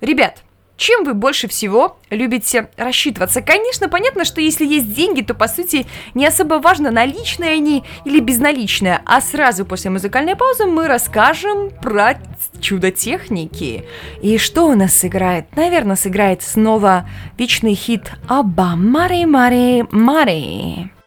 Ребят, 0.00 0.42
чем 0.80 1.04
вы 1.04 1.12
больше 1.12 1.46
всего 1.46 1.98
любите 2.08 2.70
рассчитываться? 2.78 3.42
Конечно, 3.42 3.90
понятно, 3.90 4.24
что 4.24 4.40
если 4.40 4.64
есть 4.64 4.94
деньги, 4.94 5.20
то, 5.20 5.34
по 5.34 5.46
сути, 5.46 5.86
не 6.14 6.26
особо 6.26 6.54
важно, 6.54 6.90
наличные 6.90 7.50
они 7.50 7.84
или 8.06 8.18
безналичные. 8.18 9.02
А 9.04 9.20
сразу 9.20 9.66
после 9.66 9.90
музыкальной 9.90 10.36
паузы 10.36 10.64
мы 10.64 10.88
расскажем 10.88 11.70
про 11.82 12.18
чудо 12.62 12.90
техники. 12.90 13.84
И 14.22 14.38
что 14.38 14.68
у 14.68 14.74
нас 14.74 14.94
сыграет? 14.94 15.54
Наверное, 15.54 15.96
сыграет 15.96 16.42
снова 16.42 17.06
вечный 17.36 17.74
хит 17.74 18.12
«Аба 18.26 18.74
Мари 18.74 19.26
Мари 19.26 19.86
Мари». 19.90 20.99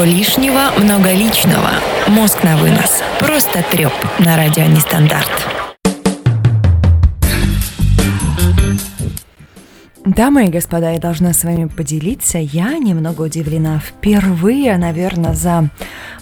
Ничего 0.00 0.16
лишнего, 0.18 0.60
много 0.78 1.12
личного. 1.12 1.68
Мозг 2.08 2.42
на 2.42 2.56
вынос. 2.56 3.02
Просто 3.18 3.62
треп 3.70 3.92
на 4.18 4.34
радио 4.38 4.64
Нестандарт. 4.64 5.28
Дамы 10.06 10.46
и 10.46 10.50
господа, 10.50 10.92
я 10.92 10.98
должна 10.98 11.34
с 11.34 11.44
вами 11.44 11.66
поделиться. 11.66 12.38
Я 12.38 12.78
немного 12.78 13.22
удивлена. 13.22 13.78
Впервые, 13.78 14.78
наверное, 14.78 15.34
за 15.34 15.68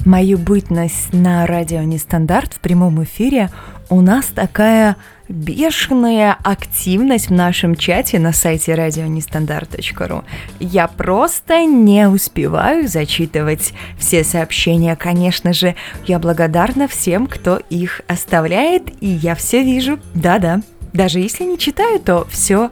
мою 0.05 0.39
бытность 0.39 1.13
на 1.13 1.47
радио 1.47 1.83
Нестандарт 1.83 2.55
в 2.55 2.59
прямом 2.59 3.05
эфире 3.05 3.49
у 3.91 4.01
нас 4.01 4.27
такая 4.27 4.97
бешеная 5.29 6.37
активность 6.43 7.29
в 7.29 7.33
нашем 7.33 7.77
чате 7.77 8.19
на 8.19 8.33
сайте 8.33 8.75
радионестандарт.ру. 8.75 10.25
Я 10.59 10.89
просто 10.89 11.65
не 11.65 12.09
успеваю 12.09 12.89
зачитывать 12.89 13.73
все 13.99 14.25
сообщения. 14.25 14.97
Конечно 14.97 15.53
же, 15.53 15.75
я 16.07 16.19
благодарна 16.19 16.89
всем, 16.89 17.27
кто 17.27 17.57
их 17.71 18.03
оставляет, 18.09 18.91
и 19.01 19.09
я 19.09 19.35
все 19.35 19.63
вижу. 19.63 19.99
Да-да, 20.15 20.61
даже 20.93 21.21
если 21.21 21.45
не 21.45 21.59
читаю, 21.59 22.01
то 22.01 22.27
все 22.31 22.71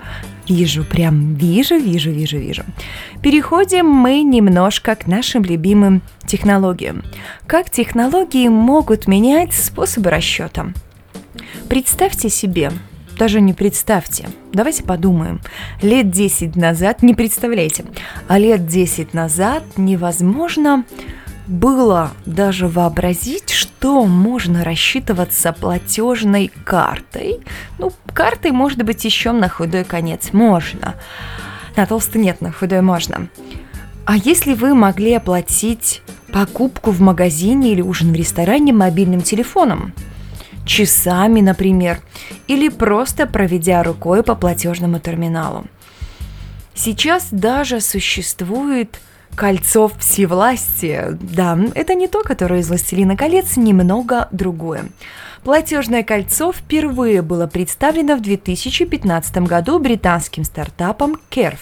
вижу, 0.49 0.85
прям 0.85 1.35
вижу, 1.35 1.77
вижу, 1.77 2.11
вижу, 2.11 2.39
вижу. 2.39 2.63
Переходим 3.23 3.87
мы 3.87 4.23
немножко 4.23 4.95
к 4.95 5.07
нашим 5.07 5.45
любимым 5.45 6.03
технологиям. 6.27 7.03
Как 7.47 7.71
технологии 7.71 8.49
могут 8.49 9.07
менять 9.07 9.53
способы 9.53 10.11
расчета? 10.11 10.73
Представьте 11.69 12.31
себе, 12.31 12.71
даже 13.19 13.41
не 13.41 13.53
представьте, 13.53 14.29
давайте 14.53 14.85
подумаем, 14.85 15.41
лет 15.83 16.11
10 16.11 16.55
назад, 16.55 17.03
не 17.03 17.13
представляете, 17.13 17.85
а 18.29 18.39
лет 18.39 18.67
10 18.67 19.15
назад 19.15 19.65
невозможно 19.77 20.85
было 21.49 22.13
даже 22.25 22.69
вообразить, 22.69 23.51
что 23.51 24.05
можно 24.05 24.65
рассчитываться 24.65 25.53
платежной 25.53 26.53
картой. 26.65 27.41
Ну, 27.79 27.93
картой, 28.13 28.53
может 28.53 28.83
быть, 28.83 29.05
еще 29.05 29.33
на 29.33 29.49
худой 29.49 29.85
конец 29.85 30.33
можно. 30.33 30.95
На 31.77 31.87
толстый 31.87 32.19
нет, 32.19 32.41
на 32.41 32.53
худой 32.53 32.81
можно. 32.81 33.29
А 34.05 34.17
если 34.17 34.55
вы 34.55 34.75
могли 34.75 35.15
оплатить 35.15 36.03
покупку 36.33 36.91
в 36.91 37.01
магазине 37.01 37.73
или 37.73 37.81
ужин 37.81 38.13
в 38.13 38.17
ресторане 38.17 38.73
мобильным 38.73 39.21
телефоном? 39.21 39.93
Часами, 40.67 41.41
например, 41.41 42.01
или 42.49 42.69
просто 42.69 43.27
проведя 43.27 43.83
рукой 43.83 44.23
по 44.23 44.35
платежному 44.35 44.99
терминалу. 44.99 45.65
Сейчас 46.75 47.29
даже 47.31 47.81
существует 47.81 49.01
кольцо 49.35 49.91
всевластия. 49.99 51.17
Да, 51.21 51.59
это 51.75 51.95
не 51.95 52.09
то, 52.09 52.23
которое 52.23 52.61
из 52.61 52.69
«Властелина 52.69 53.17
колец», 53.17 53.57
немного 53.57 54.29
другое. 54.33 54.87
Платежное 55.45 56.03
кольцо 56.03 56.53
впервые 56.53 57.23
было 57.23 57.47
представлено 57.47 58.17
в 58.17 58.23
2015 58.23 59.37
году 59.39 59.79
британским 59.79 60.43
стартапом 60.43 61.21
Kerf. 61.31 61.61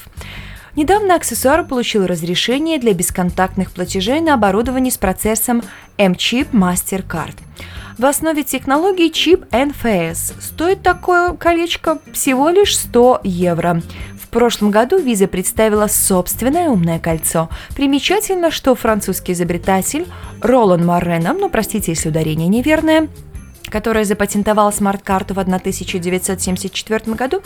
Недавно 0.76 1.14
аксессуар 1.14 1.64
получил 1.64 2.04
разрешение 2.06 2.78
для 2.78 2.94
бесконтактных 2.94 3.70
платежей 3.70 4.20
на 4.20 4.34
оборудовании 4.34 4.90
с 4.90 4.98
процессом 4.98 5.62
M-Chip 5.98 6.50
MasterCard. 6.50 7.36
В 7.96 8.04
основе 8.06 8.42
технологии 8.42 9.08
чип 9.08 9.44
NFS. 9.52 10.40
Стоит 10.42 10.82
такое 10.82 11.34
колечко 11.34 12.00
всего 12.12 12.48
лишь 12.48 12.76
100 12.76 13.20
евро. 13.22 13.82
В 14.20 14.28
прошлом 14.28 14.72
году 14.72 14.98
Visa 14.98 15.28
представила 15.28 15.86
собственное 15.86 16.68
умное 16.68 16.98
кольцо. 16.98 17.48
Примечательно, 17.76 18.50
что 18.50 18.74
французский 18.74 19.32
изобретатель 19.32 20.08
Ролан 20.40 20.84
Моррена, 20.84 21.34
ну 21.34 21.48
простите, 21.48 21.92
если 21.92 22.08
ударение 22.08 22.48
неверное, 22.48 23.08
который 23.68 24.04
запатентовал 24.04 24.72
смарт-карту 24.72 25.34
в 25.34 25.38
1974 25.38 27.14
году, 27.14 27.42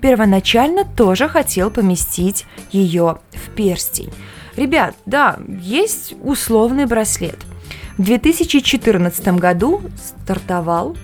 первоначально 0.00 0.84
тоже 0.84 1.28
хотел 1.28 1.70
поместить 1.70 2.46
ее 2.72 3.18
в 3.32 3.50
перстень. 3.54 4.12
Ребят, 4.56 4.94
да, 5.04 5.38
есть 5.48 6.14
условный 6.22 6.86
браслет. 6.86 7.38
В 7.98 8.04
2014 8.04 9.28
году 9.38 9.82
стартовал 9.96 10.96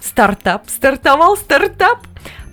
стартап, 0.00 0.68
стартовал 0.68 1.36
стартап 1.36 1.98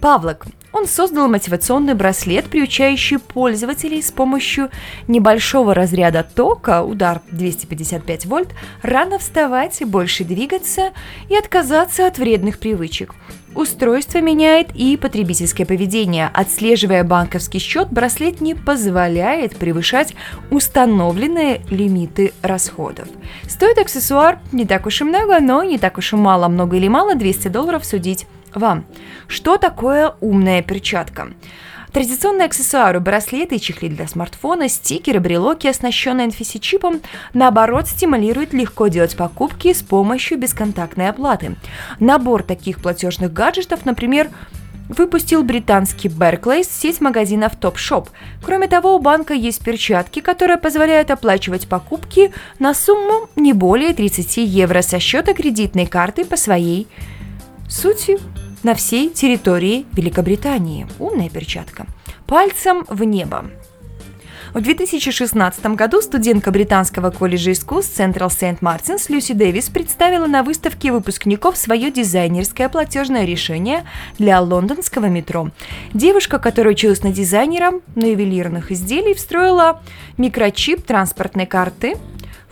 Павлок. 0.02 0.46
Он 0.76 0.88
создал 0.88 1.30
мотивационный 1.30 1.94
браслет, 1.94 2.48
приучающий 2.48 3.18
пользователей 3.18 4.02
с 4.02 4.12
помощью 4.12 4.70
небольшого 5.08 5.74
разряда 5.74 6.22
тока, 6.36 6.84
удар 6.84 7.22
255 7.32 8.26
вольт, 8.26 8.50
рано 8.82 9.18
вставать, 9.18 9.82
больше 9.86 10.26
двигаться 10.26 10.92
и 11.30 11.36
отказаться 11.38 12.06
от 12.06 12.18
вредных 12.18 12.60
привычек. 12.60 13.16
Устройство 13.56 14.18
меняет 14.18 14.76
и 14.76 14.98
потребительское 14.98 15.66
поведение. 15.66 16.30
Отслеживая 16.34 17.06
банковский 17.06 17.60
счет, 17.60 17.88
браслет 17.90 18.42
не 18.42 18.54
позволяет 18.54 19.56
превышать 19.56 20.14
установленные 20.52 21.62
лимиты 21.70 22.34
расходов. 22.42 23.08
Стоит 23.48 23.78
аксессуар 23.78 24.40
не 24.52 24.66
так 24.66 24.86
уж 24.88 25.00
и 25.00 25.06
много, 25.06 25.40
но 25.40 25.64
не 25.64 25.78
так 25.78 25.98
уж 25.98 26.12
и 26.12 26.18
мало. 26.18 26.50
Много 26.50 26.76
или 26.76 26.90
мало, 26.90 27.16
200 27.16 27.48
долларов 27.48 27.86
судить 27.86 28.28
вам. 28.56 28.86
Что 29.28 29.58
такое 29.58 30.14
умная 30.22 30.62
перчатка? 30.62 31.30
Традиционные 31.96 32.48
аксессуары, 32.48 33.00
браслеты 33.00 33.56
и 33.56 33.60
чехли 33.62 33.88
для 33.88 34.06
смартфона, 34.06 34.68
стикеры, 34.68 35.22
брелоки, 35.22 35.68
оснащенные 35.68 36.28
NFC-чипом, 36.28 37.02
наоборот, 37.34 37.88
стимулируют 37.88 38.52
легко 38.52 38.88
делать 38.88 39.16
покупки 39.16 39.72
с 39.72 39.82
помощью 39.82 40.38
бесконтактной 40.38 41.08
оплаты. 41.08 41.56
Набор 42.02 42.44
таких 42.44 42.82
платежных 42.82 43.32
гаджетов, 43.32 43.86
например, 43.86 44.30
выпустил 44.90 45.44
британский 45.44 46.10
Barclays 46.10 46.68
сеть 46.70 47.02
магазинов 47.02 47.54
Top 47.60 47.76
Shop. 47.76 48.10
Кроме 48.44 48.68
того, 48.68 48.96
у 48.96 49.00
банка 49.00 49.34
есть 49.34 49.64
перчатки, 49.64 50.20
которые 50.20 50.58
позволяют 50.58 51.12
оплачивать 51.12 51.68
покупки 51.68 52.34
на 52.60 52.74
сумму 52.74 53.30
не 53.38 53.54
более 53.54 53.94
30 53.94 54.38
евро 54.38 54.82
со 54.82 55.00
счета 55.00 55.34
кредитной 55.34 55.86
карты 55.86 56.26
по 56.26 56.36
своей 56.36 56.88
сути 57.68 58.18
на 58.64 58.74
всей 58.76 59.10
территории 59.10 59.86
Великобритании. 59.94 60.88
Умная 61.00 61.30
перчатка. 61.30 61.86
Пальцем 62.26 62.86
в 62.90 63.04
небо. 63.04 63.46
В 64.56 64.62
2016 64.62 65.66
году 65.76 66.02
студентка 66.02 66.50
британского 66.50 67.12
колледжа 67.12 67.52
искусств 67.52 68.00
Central 68.00 68.30
St. 68.30 68.60
Martins 68.62 69.12
Люси 69.12 69.34
Дэвис 69.34 69.68
представила 69.68 70.28
на 70.28 70.44
выставке 70.44 70.94
выпускников 70.94 71.58
свое 71.58 71.92
дизайнерское 71.92 72.70
платежное 72.70 73.26
решение 73.26 73.86
для 74.18 74.40
лондонского 74.40 75.08
метро. 75.08 75.50
Девушка, 75.94 76.40
которая 76.40 76.74
училась 76.74 77.04
на 77.04 77.12
дизайнера 77.12 77.74
на 77.96 78.06
ювелирных 78.06 78.72
изделий, 78.72 79.14
встроила 79.14 79.82
микрочип 80.18 80.86
транспортной 80.86 81.48
карты 81.48 81.98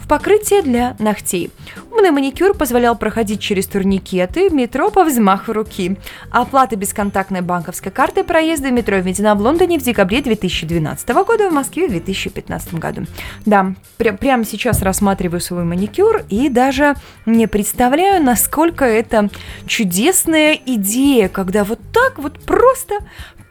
в 0.04 0.08
покрытие 0.08 0.62
для 0.62 0.96
ногтей. 1.00 1.50
Умный 1.90 2.12
маникюр 2.12 2.54
позволял 2.54 2.98
проходить 2.98 3.40
через 3.40 3.68
турникеты 3.68 4.50
метро 4.50 4.92
по 4.92 5.06
взмаху 5.06 5.54
руки. 5.54 5.98
Оплата 6.30 6.76
бесконтактной 6.76 7.40
банковской 7.40 7.92
карты 7.92 8.26
проезда 8.26 8.70
метро 8.70 8.98
введена 8.98 9.34
в 9.34 9.42
Лондоне 9.42 9.80
в 9.80 9.84
декабре 9.84 10.22
2012 10.22 11.10
года, 11.10 11.50
в 11.50 11.54
Москве 11.54 11.88
в 11.88 11.92
2015 11.92 12.74
году. 12.76 13.06
Да, 13.46 13.74
пря- 13.98 14.18
прямо 14.18 14.44
сейчас 14.44 14.82
рассматриваю 14.82 15.40
свой 15.40 15.64
маникюр 15.64 16.24
и 16.30 16.50
даже 16.50 16.96
не 17.26 17.48
представляю, 17.48 18.22
насколько 18.22 18.84
это 18.84 19.30
чудесная 19.68 20.60
идея, 20.66 21.30
когда 21.30 21.64
вот 21.64 21.80
так 21.94 22.20
вот 22.20 22.42
просто 22.42 22.96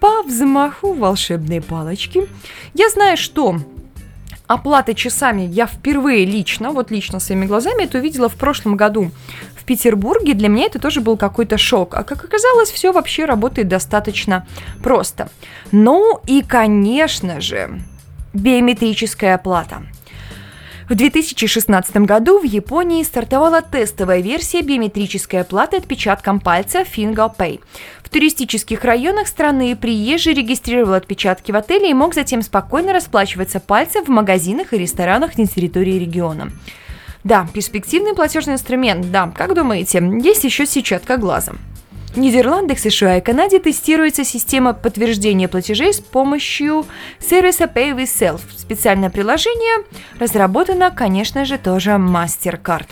по 0.01 0.23
взмаху 0.23 0.93
волшебной 0.93 1.63
палочки. 1.63 2.29
Я 2.75 2.91
знаю, 2.91 3.17
что 3.17 3.57
оплаты 4.55 4.95
часами 4.95 5.43
я 5.43 5.67
впервые 5.67 6.25
лично, 6.25 6.71
вот 6.71 6.91
лично 6.91 7.21
своими 7.21 7.47
глазами 7.47 7.85
это 7.85 7.99
увидела 7.99 8.29
в 8.29 8.35
прошлом 8.35 8.77
году 8.77 9.11
в 9.57 9.65
Петербурге. 9.65 10.35
Для 10.35 10.49
меня 10.49 10.67
это 10.67 10.79
тоже 10.79 11.01
был 11.01 11.17
какой-то 11.17 11.59
шок. 11.59 11.95
А 11.95 12.03
как 12.03 12.25
оказалось, 12.25 12.71
все 12.71 12.93
вообще 12.93 13.25
работает 13.25 13.69
достаточно 13.69 14.47
просто. 14.83 15.31
Ну 15.71 16.21
и, 16.27 16.43
конечно 16.43 17.41
же, 17.41 17.81
биометрическая 18.33 19.35
оплата. 19.37 19.83
В 20.93 20.95
2016 20.95 21.97
году 22.05 22.39
в 22.39 22.45
Японии 22.45 23.03
стартовала 23.03 23.63
тестовая 23.63 24.21
версия 24.21 24.61
биометрической 24.61 25.41
оплаты 25.41 25.79
отпечатком 25.79 26.39
пальца 26.39 26.83
FingoPay. 26.83 27.61
В 28.03 28.11
туристических 28.11 28.85
районах 28.85 29.27
страны 29.27 29.75
приезжий 29.75 30.35
регистрировал 30.35 30.93
отпечатки 30.93 31.51
в 31.51 31.57
отеле 31.57 31.89
и 31.89 31.95
мог 31.95 32.13
затем 32.13 32.43
спокойно 32.43 32.93
расплачиваться 32.93 33.59
пальцем 33.59 34.05
в 34.05 34.09
магазинах 34.09 34.75
и 34.75 34.77
ресторанах 34.77 35.39
на 35.39 35.47
территории 35.47 35.99
региона. 35.99 36.53
Да, 37.25 37.49
перспективный 37.55 38.15
платежный 38.15 38.53
инструмент, 38.53 39.11
да, 39.11 39.33
как 39.35 39.55
думаете, 39.55 40.07
есть 40.23 40.45
еще 40.45 40.67
сетчатка 40.67 41.17
глаза. 41.17 41.55
В 42.13 42.19
Нидерландах, 42.19 42.79
США 42.79 43.17
и 43.17 43.21
Канаде 43.23 43.59
тестируется 43.59 44.23
система 44.23 44.75
подтверждения 44.75 45.49
платежей 45.49 45.95
с 45.95 46.01
помощью 46.01 46.85
сервиса 47.19 47.65
Pay 47.65 47.97
with 47.97 48.03
Self. 48.03 48.43
Специальное 48.55 49.09
приложение 49.09 49.87
разработано, 50.21 50.91
конечно 50.91 51.47
же, 51.47 51.57
тоже 51.57 51.93
MasterCard. 51.93 52.89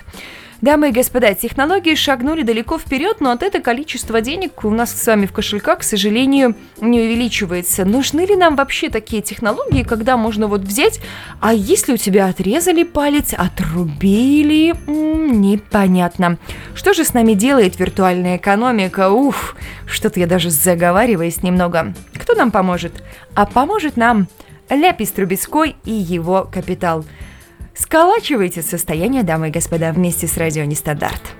Дамы 0.61 0.91
и 0.91 0.93
господа, 0.93 1.33
технологии 1.33 1.95
шагнули 1.95 2.43
далеко 2.43 2.79
вперед, 2.79 3.23
но 3.23 3.31
от 3.31 3.43
этого 3.43 3.63
количество 3.63 4.21
денег 4.21 4.63
у 4.63 4.69
нас 4.69 4.93
с 4.93 5.07
вами 5.07 5.25
в 5.25 5.33
кошельках, 5.33 5.79
к 5.79 5.83
сожалению, 5.83 6.55
не 6.83 7.01
увеличивается. 7.01 7.87
Нужны 7.87 8.27
ли 8.27 8.37
нам 8.37 8.57
вообще 8.57 8.91
такие 8.91 9.23
технологии, 9.23 9.85
когда 9.85 10.19
можно 10.19 10.49
вот 10.49 10.61
взять, 10.61 11.01
а 11.41 11.55
если 11.55 11.95
у 11.95 11.97
тебя 11.97 12.27
отрезали 12.27 12.83
палец, 12.83 13.33
отрубили, 13.33 14.75
М, 14.87 15.41
непонятно. 15.41 16.37
Что 16.75 16.93
же 16.93 17.05
с 17.05 17.15
нами 17.15 17.33
делает 17.33 17.79
виртуальная 17.79 18.37
экономика? 18.37 19.11
Уф, 19.11 19.57
что-то 19.87 20.21
я 20.21 20.27
даже 20.27 20.51
заговариваюсь 20.51 21.43
немного. 21.43 21.95
Кто 22.13 22.35
нам 22.35 22.51
поможет? 22.51 23.03
А 23.35 23.47
поможет 23.47 23.97
нам 23.97 24.29
Ляпис 24.69 25.11
Трубецкой 25.13 25.77
и 25.87 25.93
его 25.93 26.47
капитал– 26.53 27.07
Сколачивайте 27.81 28.61
состояние, 28.61 29.23
дамы 29.23 29.49
и 29.49 29.51
господа, 29.51 29.91
вместе 29.93 30.27
с 30.27 30.37
радио 30.37 30.65
Нестандарт. 30.65 31.40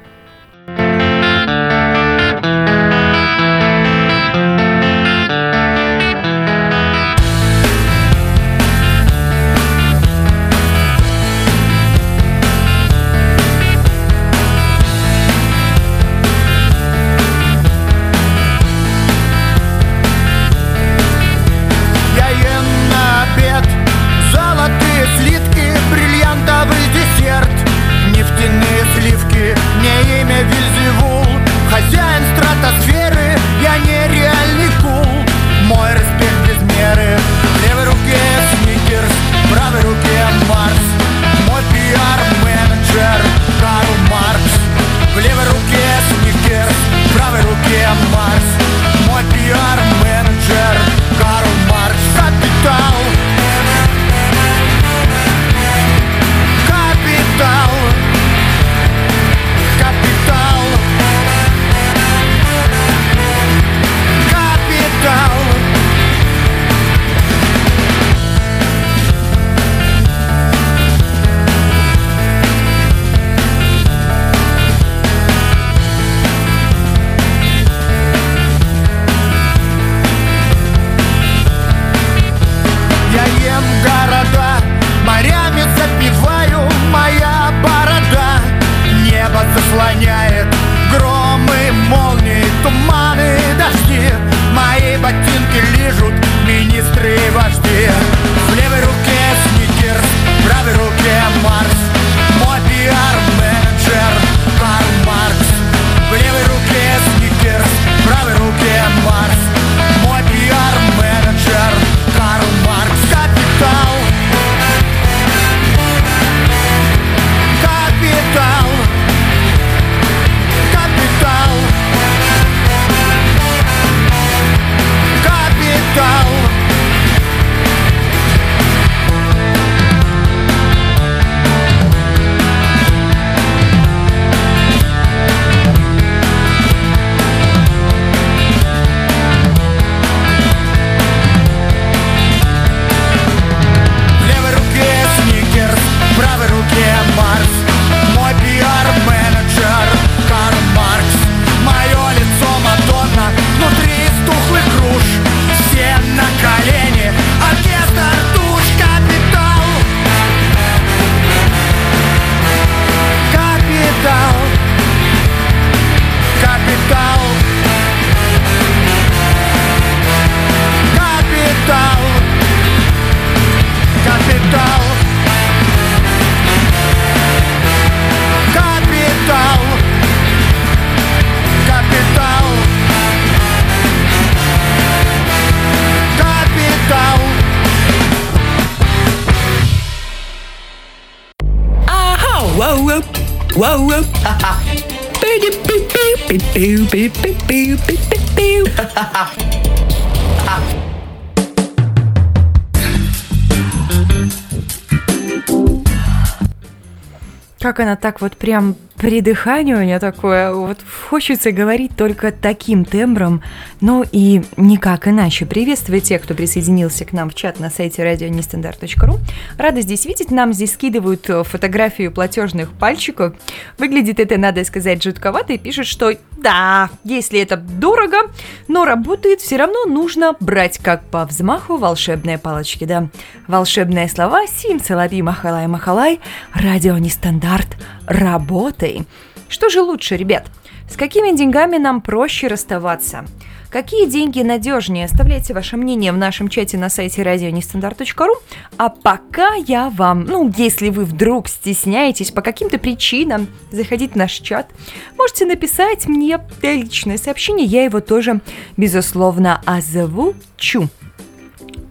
Она 207.83 207.97
так 207.97 208.21
вот 208.21 208.37
прям 208.37 208.77
при 208.97 209.23
дыхании 209.23 209.73
у 209.73 209.83
нее 209.83 209.99
такое, 209.99 210.53
вот 210.53 210.79
хочется 211.09 211.53
говорить 211.53 211.97
только 211.97 212.33
таким 212.33 212.85
тембром, 212.85 213.43
ну 213.81 214.05
и 214.13 214.43
никак 214.59 215.09
иначе. 215.09 215.47
Приветствую 215.47 216.03
тех, 216.03 216.23
кто 216.23 216.35
присоединился 216.35 217.07
к 217.07 217.13
нам 217.13 217.31
в 217.31 217.35
чат 217.35 217.61
на 217.61 217.71
сайте 217.71 218.05
радионестандарт.ру. 218.05 219.19
Рада 219.57 219.81
здесь 219.81 220.05
видеть, 220.05 220.31
нам 220.31 220.53
здесь 220.53 220.75
скидывают 220.75 221.29
э, 221.31 221.43
фотографию 221.45 222.13
платежных 222.13 222.73
пальчиков. 222.73 223.35
Выглядит 223.79 224.21
это, 224.21 224.37
надо 224.37 224.65
сказать, 224.65 225.03
жутковато 225.03 225.55
и 225.55 225.59
пишут, 225.59 225.87
что 225.87 226.13
да, 226.43 226.91
если 227.05 227.41
это 227.41 227.57
дорого, 227.57 228.31
но 228.69 228.85
работает, 228.85 229.41
все 229.41 229.57
равно 229.57 229.85
нужно 229.85 230.35
брать 230.41 230.79
как 230.79 231.05
по 231.05 231.25
взмаху 231.25 231.77
волшебные 231.77 232.39
палочки, 232.39 232.85
да. 232.85 233.09
Волшебные 233.47 234.09
слова 234.09 234.47
Сим 234.47 234.81
Салаби 234.81 235.23
Махалай 235.23 235.67
Махалай, 235.67 236.21
радио 236.55 236.97
нестандарт, 236.99 237.69
работай. 238.07 239.07
Что 239.49 239.69
же 239.69 239.83
лучше, 239.83 240.17
ребят? 240.17 240.47
С 240.91 240.97
какими 240.97 241.37
деньгами 241.37 241.77
нам 241.77 242.01
проще 242.01 242.49
расставаться? 242.49 243.25
Какие 243.71 244.07
деньги 244.07 244.43
надежнее? 244.43 245.05
Оставляйте 245.05 245.55
ваше 245.55 245.77
мнение 245.77 246.11
в 246.11 246.17
нашем 246.17 246.49
чате 246.49 246.77
на 246.77 246.89
сайте 246.89 247.23
радионестандарт.ру. 247.23 248.35
А 248.77 248.89
пока 248.89 249.55
я 249.55 249.91
вам, 249.91 250.25
ну, 250.25 250.53
если 250.57 250.89
вы 250.89 251.05
вдруг 251.05 251.47
стесняетесь 251.47 252.33
по 252.33 252.43
каким-то 252.43 252.79
причинам 252.79 253.47
заходить 253.71 254.13
в 254.13 254.17
наш 254.17 254.33
чат, 254.33 254.73
можете 255.17 255.47
написать 255.47 256.09
мне 256.09 256.41
личное 256.63 257.17
сообщение, 257.17 257.65
я 257.65 257.85
его 257.85 258.01
тоже, 258.01 258.41
безусловно, 258.77 259.63
озвучу. 259.65 260.89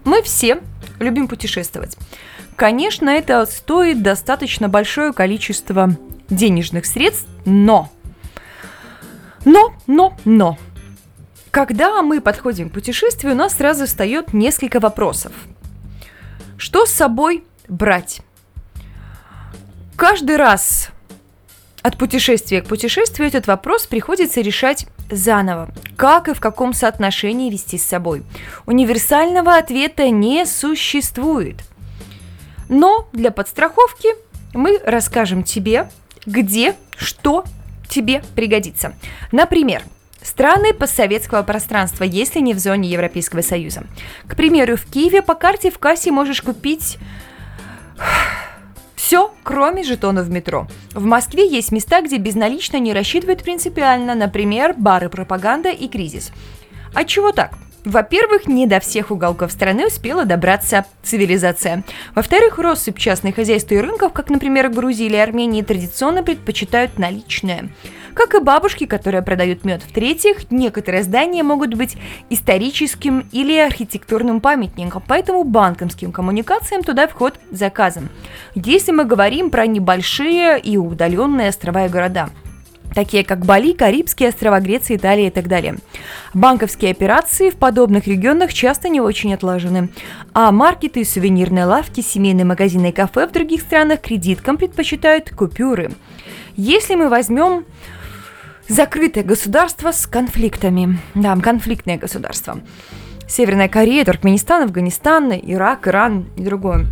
Мы 0.03 0.21
все 0.21 0.59
любим 0.99 1.29
путешествовать. 1.29 1.95
Конечно, 2.57 3.09
это 3.09 3.45
стоит 3.45 4.03
достаточно 4.03 4.67
большое 4.67 5.13
количество 5.13 5.95
денежных 6.29 6.85
средств, 6.85 7.29
но, 7.45 7.89
но, 9.45 9.73
но, 9.87 10.17
но, 10.25 10.57
когда 11.51 12.01
мы 12.01 12.21
подходим 12.21 12.69
к 12.69 12.73
путешествию, 12.73 13.33
у 13.33 13.37
нас 13.37 13.55
сразу 13.55 13.85
встает 13.85 14.33
несколько 14.33 14.79
вопросов. 14.79 15.31
Что 16.57 16.85
с 16.85 16.91
собой 16.91 17.43
брать? 17.67 18.21
Каждый 19.95 20.37
раз 20.37 20.89
от 21.81 21.97
путешествия 21.97 22.61
к 22.61 22.67
путешествию 22.67 23.27
этот 23.27 23.47
вопрос 23.47 23.87
приходится 23.87 24.41
решать 24.41 24.87
заново. 25.09 25.69
Как 25.95 26.27
и 26.27 26.33
в 26.33 26.39
каком 26.39 26.73
соотношении 26.73 27.49
вести 27.49 27.77
с 27.77 27.85
собой? 27.85 28.23
Универсального 28.65 29.55
ответа 29.57 30.09
не 30.09 30.45
существует. 30.45 31.57
Но 32.67 33.07
для 33.13 33.31
подстраховки 33.31 34.09
мы 34.53 34.79
расскажем 34.85 35.43
тебе, 35.43 35.89
где, 36.25 36.75
что 36.95 37.43
тебе 37.87 38.23
пригодится. 38.35 38.93
Например, 39.31 39.81
Страны 40.21 40.73
постсоветского 40.73 41.43
пространства, 41.43 42.03
если 42.03 42.39
не 42.39 42.53
в 42.53 42.59
зоне 42.59 42.89
Европейского 42.89 43.41
Союза. 43.41 43.83
К 44.27 44.35
примеру, 44.35 44.75
в 44.75 44.85
Киеве 44.85 45.21
по 45.21 45.33
карте 45.33 45.71
в 45.71 45.79
кассе 45.79 46.11
можешь 46.11 46.41
купить 46.41 46.97
все, 48.95 49.33
кроме 49.43 49.83
жетонов 49.83 50.25
в 50.25 50.29
метро. 50.29 50.67
В 50.93 51.05
Москве 51.05 51.47
есть 51.47 51.71
места, 51.71 52.01
где 52.01 52.17
безналично 52.17 52.77
не 52.77 52.93
рассчитывают 52.93 53.43
принципиально, 53.43 54.13
например, 54.13 54.73
бары 54.77 55.09
пропаганда 55.09 55.69
и 55.69 55.87
кризис. 55.87 56.31
А 56.93 57.05
чего 57.05 57.31
так? 57.31 57.53
Во-первых, 57.89 58.45
не 58.47 58.67
до 58.67 58.79
всех 58.79 59.09
уголков 59.09 59.51
страны 59.51 59.87
успела 59.87 60.23
добраться 60.23 60.85
цивилизация. 61.01 61.83
Во-вторых, 62.13 62.59
россыпь 62.59 62.99
частных 62.99 63.33
хозяйств 63.33 63.71
и 63.71 63.79
рынков, 63.79 64.13
как, 64.13 64.29
например, 64.29 64.69
в 64.69 64.75
Грузии 64.75 65.07
или 65.07 65.15
Армении, 65.15 65.63
традиционно 65.63 66.21
предпочитают 66.21 66.99
наличное. 66.99 67.69
Как 68.13 68.35
и 68.35 68.39
бабушки, 68.39 68.85
которые 68.85 69.23
продают 69.23 69.65
мед. 69.65 69.81
В-третьих, 69.81 70.51
некоторые 70.51 71.01
здания 71.01 71.41
могут 71.41 71.73
быть 71.73 71.97
историческим 72.29 73.27
или 73.31 73.57
архитектурным 73.57 74.39
памятником, 74.39 75.01
поэтому 75.07 75.43
банковским 75.43 76.11
коммуникациям 76.11 76.83
туда 76.83 77.07
вход 77.07 77.39
заказан. 77.49 78.09
Если 78.53 78.91
мы 78.91 79.05
говорим 79.05 79.49
про 79.49 79.65
небольшие 79.65 80.59
и 80.59 80.77
удаленные 80.77 81.49
острова 81.49 81.87
и 81.87 81.89
города– 81.89 82.29
такие 82.93 83.23
как 83.23 83.45
Бали, 83.45 83.73
Карибские 83.73 84.29
острова, 84.29 84.59
Греция, 84.59 84.97
Италия 84.97 85.27
и 85.27 85.31
так 85.31 85.47
далее. 85.47 85.75
Банковские 86.33 86.91
операции 86.91 87.49
в 87.49 87.55
подобных 87.55 88.07
регионах 88.07 88.53
часто 88.53 88.89
не 88.89 89.01
очень 89.01 89.33
отлажены, 89.33 89.89
а 90.33 90.51
маркеты, 90.51 91.03
сувенирные 91.05 91.65
лавки, 91.65 92.01
семейные 92.01 92.45
магазины 92.45 92.89
и 92.89 92.91
кафе 92.91 93.27
в 93.27 93.31
других 93.31 93.61
странах 93.61 94.01
кредиткам 94.01 94.57
предпочитают 94.57 95.29
купюры. 95.29 95.91
Если 96.55 96.95
мы 96.95 97.09
возьмем 97.09 97.65
закрытое 98.67 99.23
государство 99.23 99.91
с 99.91 100.05
конфликтами, 100.05 100.99
да, 101.15 101.35
конфликтное 101.35 101.97
государство, 101.97 102.59
Северная 103.29 103.69
Корея, 103.69 104.03
Туркменистан, 104.03 104.63
Афганистан, 104.63 105.31
Ирак, 105.31 105.87
Иран 105.87 106.25
и 106.35 106.41
другое. 106.41 106.87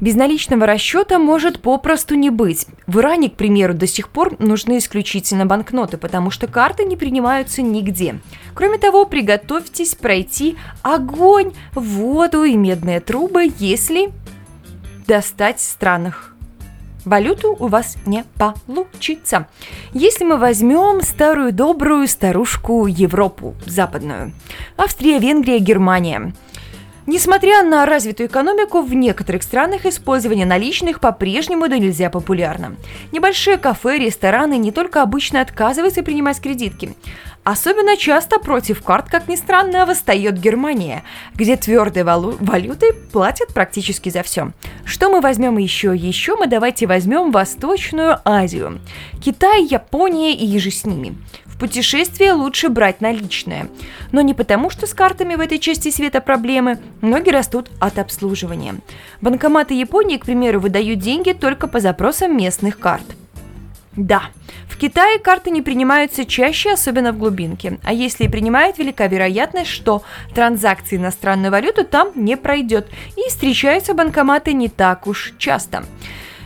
Безналичного 0.00 0.66
расчета 0.66 1.18
может 1.18 1.62
попросту 1.62 2.16
не 2.16 2.28
быть. 2.28 2.66
В 2.86 2.98
Иране, 2.98 3.30
к 3.30 3.36
примеру, 3.36 3.72
до 3.72 3.86
сих 3.86 4.10
пор 4.10 4.36
нужны 4.38 4.78
исключительно 4.78 5.46
банкноты, 5.46 5.96
потому 5.96 6.30
что 6.30 6.48
карты 6.48 6.84
не 6.84 6.96
принимаются 6.96 7.62
нигде. 7.62 8.20
Кроме 8.54 8.78
того, 8.78 9.06
приготовьтесь 9.06 9.94
пройти 9.94 10.56
огонь, 10.82 11.52
воду 11.72 12.42
и 12.42 12.56
медные 12.56 13.00
трубы, 13.00 13.50
если 13.58 14.10
достать 15.06 15.60
странных 15.60 16.35
валюту 17.06 17.56
у 17.58 17.68
вас 17.68 17.96
не 18.04 18.24
получится. 18.36 19.48
Если 19.94 20.24
мы 20.24 20.36
возьмем 20.36 21.00
старую 21.00 21.52
добрую 21.52 22.06
старушку 22.06 22.86
Европу 22.86 23.54
западную, 23.64 24.32
Австрия, 24.76 25.18
Венгрия, 25.18 25.58
Германия– 25.58 26.34
Несмотря 27.08 27.62
на 27.62 27.86
развитую 27.86 28.28
экономику, 28.28 28.82
в 28.82 28.92
некоторых 28.92 29.44
странах 29.44 29.86
использование 29.86 30.44
наличных 30.44 30.98
по-прежнему 30.98 31.68
да 31.68 31.78
нельзя 31.78 32.10
популярно. 32.10 32.74
Небольшие 33.12 33.58
кафе, 33.58 33.98
рестораны 33.98 34.58
не 34.58 34.72
только 34.72 35.02
обычно 35.02 35.40
отказываются 35.40 36.02
принимать 36.02 36.40
кредитки. 36.40 36.96
Особенно 37.46 37.96
часто 37.96 38.40
против 38.40 38.82
карт, 38.82 39.08
как 39.08 39.28
ни 39.28 39.36
странно, 39.36 39.86
восстает 39.86 40.36
Германия, 40.36 41.04
где 41.36 41.54
твердой 41.54 42.02
валю- 42.02 42.36
валютой 42.40 42.92
платят 42.92 43.54
практически 43.54 44.08
за 44.08 44.24
все. 44.24 44.50
Что 44.84 45.10
мы 45.10 45.20
возьмем 45.20 45.56
еще? 45.56 45.94
Еще 45.94 46.34
мы 46.34 46.48
давайте 46.48 46.88
возьмем 46.88 47.30
Восточную 47.30 48.18
Азию. 48.24 48.80
Китай, 49.24 49.62
Япония 49.62 50.34
и 50.34 50.44
еже 50.44 50.72
с 50.72 50.84
ними. 50.84 51.16
В 51.44 51.56
путешествие 51.56 52.32
лучше 52.32 52.68
брать 52.68 53.00
наличные. 53.00 53.68
Но 54.10 54.22
не 54.22 54.34
потому, 54.34 54.68
что 54.68 54.88
с 54.88 54.92
картами 54.92 55.36
в 55.36 55.40
этой 55.40 55.60
части 55.60 55.92
света 55.92 56.20
проблемы, 56.20 56.80
ноги 57.00 57.30
растут 57.30 57.70
от 57.78 58.00
обслуживания. 58.00 58.74
Банкоматы 59.20 59.74
Японии, 59.74 60.16
к 60.16 60.24
примеру, 60.24 60.58
выдают 60.58 60.98
деньги 60.98 61.30
только 61.30 61.68
по 61.68 61.78
запросам 61.78 62.36
местных 62.36 62.80
карт. 62.80 63.06
Да, 63.96 64.24
в 64.68 64.76
Китае 64.76 65.18
карты 65.18 65.50
не 65.50 65.62
принимаются 65.62 66.26
чаще, 66.26 66.72
особенно 66.74 67.12
в 67.12 67.18
глубинке. 67.18 67.78
А 67.82 67.94
если 67.94 68.24
и 68.24 68.28
принимают, 68.28 68.78
велика 68.78 69.06
вероятность, 69.06 69.70
что 69.70 70.02
транзакции 70.34 70.96
иностранную 70.96 71.50
валюту 71.50 71.82
там 71.84 72.10
не 72.14 72.36
пройдет. 72.36 72.88
И 73.16 73.28
встречаются 73.30 73.94
банкоматы 73.94 74.52
не 74.52 74.68
так 74.68 75.06
уж 75.06 75.32
часто. 75.38 75.84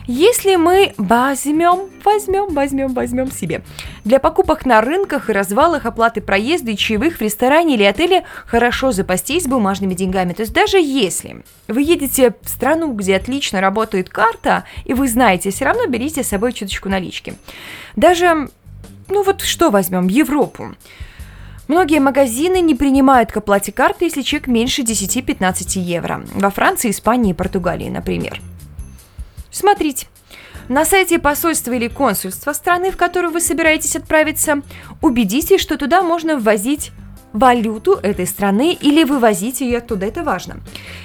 Если 0.07 0.55
мы 0.55 0.93
возьмем, 0.97 1.89
возьмем, 2.03 2.53
возьмем, 2.53 2.93
возьмем 2.93 3.31
себе. 3.31 3.61
Для 4.03 4.19
покупок 4.19 4.65
на 4.65 4.81
рынках 4.81 5.29
и 5.29 5.33
развалах 5.33 5.85
оплаты 5.85 6.21
проезда 6.21 6.71
и 6.71 6.77
чаевых 6.77 7.17
в 7.17 7.21
ресторане 7.21 7.75
или 7.75 7.83
отеле 7.83 8.23
хорошо 8.47 8.91
запастись 8.91 9.45
бумажными 9.45 9.93
деньгами. 9.93 10.33
То 10.33 10.41
есть 10.41 10.53
даже 10.53 10.77
если 10.77 11.43
вы 11.67 11.83
едете 11.83 12.33
в 12.41 12.49
страну, 12.49 12.93
где 12.93 13.15
отлично 13.15 13.61
работает 13.61 14.09
карта, 14.09 14.63
и 14.85 14.93
вы 14.95 15.07
знаете, 15.07 15.51
все 15.51 15.65
равно 15.65 15.85
берите 15.85 16.23
с 16.23 16.29
собой 16.29 16.53
чуточку 16.53 16.89
налички. 16.89 17.35
Даже, 17.95 18.49
ну 19.07 19.23
вот 19.23 19.41
что 19.41 19.69
возьмем, 19.69 20.07
Европу. 20.07 20.75
Многие 21.67 21.99
магазины 21.99 22.59
не 22.59 22.73
принимают 22.73 23.31
к 23.31 23.37
оплате 23.37 23.71
карты, 23.71 24.05
если 24.05 24.23
чек 24.23 24.47
меньше 24.47 24.81
10-15 24.81 25.79
евро. 25.79 26.25
Во 26.33 26.49
Франции, 26.49 26.89
Испании 26.89 27.31
и 27.31 27.35
Португалии, 27.35 27.87
например. 27.87 28.41
Смотрите. 29.51 30.07
На 30.71 30.85
сайте 30.85 31.19
посольства 31.19 31.73
или 31.73 31.89
консульства 31.89 32.53
страны, 32.53 32.91
в 32.91 32.95
которую 32.95 33.33
вы 33.33 33.41
собираетесь 33.41 33.97
отправиться, 33.97 34.61
убедитесь, 35.01 35.59
что 35.59 35.77
туда 35.77 36.01
можно 36.01 36.37
ввозить 36.37 36.93
валюту 37.33 37.99
этой 38.01 38.25
страны 38.25 38.71
или 38.71 39.03
вывозить 39.03 39.59
ее 39.59 39.79
оттуда, 39.79 40.05
это 40.05 40.23
важно. 40.23 40.61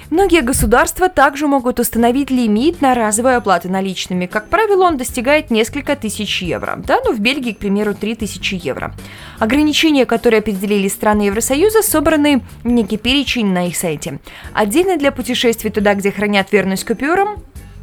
Многие 0.09 0.39
государства 0.39 1.09
также 1.09 1.47
могут 1.47 1.81
установить 1.81 2.31
лимит 2.31 2.79
на 2.79 2.95
разовую 2.95 3.35
оплату 3.35 3.67
наличными. 3.69 4.25
Как 4.25 4.47
правило, 4.47 4.85
он 4.85 4.95
достигает 4.95 5.51
несколько 5.51 5.97
тысяч 5.97 6.41
евро. 6.41 6.81
Да, 6.87 6.99
ну 7.03 7.11
в 7.11 7.19
Бельгии, 7.19 7.51
к 7.51 7.57
примеру, 7.57 7.93
3000 7.93 8.55
евро. 8.63 8.95
Ограничения, 9.37 10.05
которые 10.05 10.39
определили 10.39 10.87
страны 10.87 11.23
Евросоюза, 11.23 11.81
собраны 11.81 12.41
в 12.63 12.69
некий 12.69 12.95
перечень 12.95 13.47
на 13.47 13.67
их 13.67 13.75
сайте. 13.75 14.21
Отдельно 14.53 14.95
для 14.95 15.11
путешествий 15.11 15.71
туда, 15.71 15.93
где 15.93 16.09
хранят 16.09 16.53
верность 16.53 16.85
купюрам, 16.85 17.35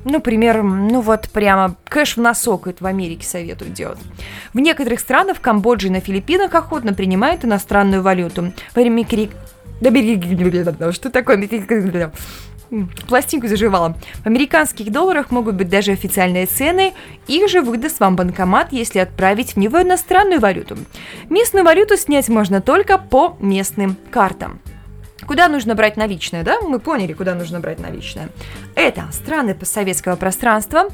Например, 0.05 0.63
ну 0.63 1.01
вот 1.01 1.29
прямо 1.31 1.77
кэш 1.89 2.17
в 2.17 2.21
носок 2.21 2.67
это 2.67 2.85
в 2.85 2.87
Америке 2.87 3.27
советуют 3.27 3.73
делать. 3.73 3.99
В 4.53 4.61
некоторых 4.61 5.01
странах, 5.01 5.39
в 5.39 5.41
Камбодже 5.41 5.89
и 5.89 5.91
на 5.91 6.01
Филиппинах 6.01 6.55
охотно 6.55 6.93
принимают 6.93 7.45
иностранную 7.45 8.03
валюту. 8.03 8.53
Время 8.75 9.05
крик... 9.05 9.31
Да 9.81 10.93
что 10.93 11.11
такое? 11.11 11.49
Пластинку 13.09 13.47
заживала. 13.47 13.97
В 14.23 14.27
американских 14.27 14.91
долларах 14.91 15.31
могут 15.31 15.55
быть 15.55 15.69
даже 15.69 15.93
официальные 15.93 16.47
цены. 16.47 16.93
Их 17.27 17.49
же 17.49 17.61
выдаст 17.61 18.01
вам 18.01 18.17
банкомат, 18.17 18.73
если 18.73 18.99
отправить 18.99 19.55
в 19.55 19.59
него 19.59 19.83
иностранную 19.83 20.41
валюту. 20.41 20.77
Местную 21.31 21.65
валюту 21.65 21.97
снять 21.97 22.29
можно 22.29 22.61
только 22.61 22.99
по 22.99 23.37
местным 23.41 23.97
картам. 24.11 24.61
Куда 25.27 25.49
нужно 25.49 25.75
брать 25.75 25.97
наличные, 25.97 26.43
да? 26.43 26.61
Мы 26.61 26.79
поняли, 26.79 27.12
куда 27.12 27.35
нужно 27.35 27.61
брать 27.61 27.81
наличные. 27.81 28.29
Это 28.75 29.05
страны 29.12 29.55
постсоветского 29.55 30.16
пространства, 30.16 30.89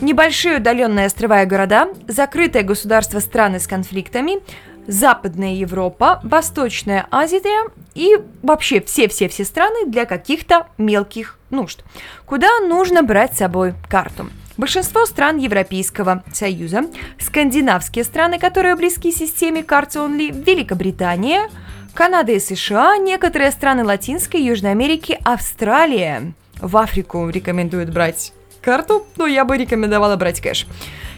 небольшие 0.00 0.58
удаленные 0.58 1.06
острова 1.06 1.42
и 1.42 1.46
города, 1.46 1.88
закрытое 2.06 2.62
государство 2.62 3.20
страны 3.20 3.60
с 3.60 3.66
конфликтами, 3.66 4.40
Западная 4.86 5.54
Европа, 5.54 6.20
Восточная 6.22 7.08
Азия 7.10 7.70
и 7.94 8.18
вообще 8.42 8.80
все-все-все 8.80 9.44
страны 9.44 9.86
для 9.86 10.04
каких-то 10.04 10.68
мелких 10.78 11.38
нужд. 11.50 11.82
Куда 12.24 12.60
нужно 12.60 13.02
брать 13.02 13.34
с 13.34 13.38
собой 13.38 13.74
карту? 13.88 14.28
Большинство 14.56 15.04
стран 15.04 15.36
Европейского 15.36 16.22
Союза, 16.32 16.86
скандинавские 17.18 18.04
страны, 18.04 18.38
которые 18.38 18.74
близки 18.74 19.12
системе 19.12 19.60
Cards 19.60 19.96
Only, 19.96 20.32
Великобритания, 20.32 21.50
Канада 21.96 22.32
и 22.32 22.38
США, 22.38 22.98
некоторые 22.98 23.50
страны 23.50 23.82
Латинской, 23.82 24.42
Южной 24.42 24.72
Америки, 24.72 25.18
Австралия. 25.24 26.34
В 26.60 26.76
Африку 26.76 27.30
рекомендуют 27.30 27.88
брать 27.88 28.34
карту, 28.60 29.06
но 29.16 29.26
я 29.26 29.46
бы 29.46 29.56
рекомендовала 29.56 30.16
брать 30.16 30.42
кэш. 30.42 30.66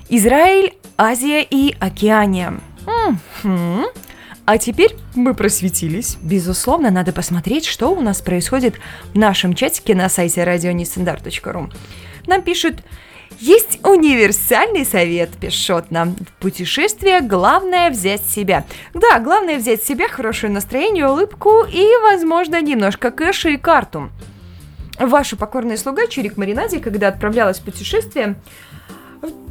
Израиль, 0.09 0.75
Азия 0.97 1.43
и 1.43 1.75
Океания. 1.81 2.61
А 4.47 4.59
теперь 4.59 4.95
мы 5.17 5.35
просветились. 5.35 6.17
Безусловно, 6.23 6.93
надо 6.93 7.13
посмотреть, 7.13 7.67
что 7.67 7.89
у 7.89 8.01
нас 8.01 8.23
происходит 8.23 8.77
в 9.13 9.19
нашем 9.19 9.55
чатике 9.55 9.97
на 9.97 10.09
сайте 10.09 10.45
радионестандарт.ру. 10.45 11.71
Нам 12.29 12.43
пишут, 12.43 12.85
есть 13.39 13.79
универсальный 13.85 14.85
совет, 14.85 15.31
пишет 15.31 15.91
нам. 15.91 16.15
В 16.15 16.33
путешествие 16.41 17.21
главное 17.21 17.91
взять 17.91 18.23
себя. 18.23 18.65
Да, 18.95 19.19
главное 19.21 19.59
взять 19.59 19.83
себя, 19.83 20.09
хорошее 20.09 20.53
настроение, 20.53 21.09
улыбку 21.09 21.65
и, 21.65 21.87
возможно, 22.03 22.61
немножко 22.61 23.11
кэша 23.11 23.51
и 23.51 23.57
карту. 23.57 24.11
Ваша 24.99 25.37
покорная 25.37 25.77
слуга 25.77 26.09
Чирик 26.09 26.37
Маринаде, 26.37 26.81
когда 26.81 27.09
отправлялась 27.09 27.61
в 27.61 27.65
путешествие, 27.65 28.35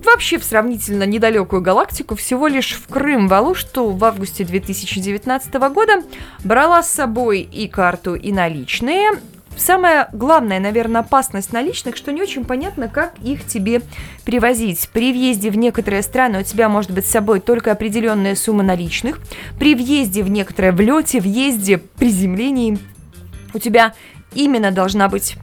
вообще 0.03 0.37
в 0.37 0.43
сравнительно 0.43 1.03
недалекую 1.03 1.61
галактику, 1.61 2.15
всего 2.15 2.47
лишь 2.47 2.73
в 2.73 2.87
Крым, 2.87 3.27
в 3.27 3.33
Алушту 3.33 3.89
в 3.89 4.03
августе 4.03 4.43
2019 4.43 5.53
года, 5.71 6.03
брала 6.43 6.83
с 6.83 6.91
собой 6.91 7.41
и 7.41 7.67
карту, 7.67 8.15
и 8.15 8.31
наличные. 8.31 9.11
Самая 9.57 10.07
главная, 10.13 10.59
наверное, 10.59 11.01
опасность 11.01 11.51
наличных, 11.51 11.97
что 11.97 12.11
не 12.11 12.21
очень 12.21 12.45
понятно, 12.45 12.87
как 12.87 13.13
их 13.23 13.45
тебе 13.45 13.81
привозить. 14.23 14.89
При 14.93 15.11
въезде 15.11 15.49
в 15.49 15.57
некоторые 15.57 16.03
страны 16.03 16.39
у 16.39 16.43
тебя 16.43 16.69
может 16.69 16.91
быть 16.91 17.05
с 17.05 17.11
собой 17.11 17.39
только 17.39 17.71
определенная 17.71 18.35
сумма 18.35 18.63
наличных. 18.63 19.19
При 19.59 19.75
въезде 19.75 20.23
в 20.23 20.29
некоторые, 20.29 20.71
в 20.71 20.79
лете, 20.79 21.19
въезде, 21.19 21.77
приземлении 21.77 22.77
у 23.53 23.59
тебя 23.59 23.93
именно 24.33 24.71
должна 24.71 25.09
быть 25.09 25.35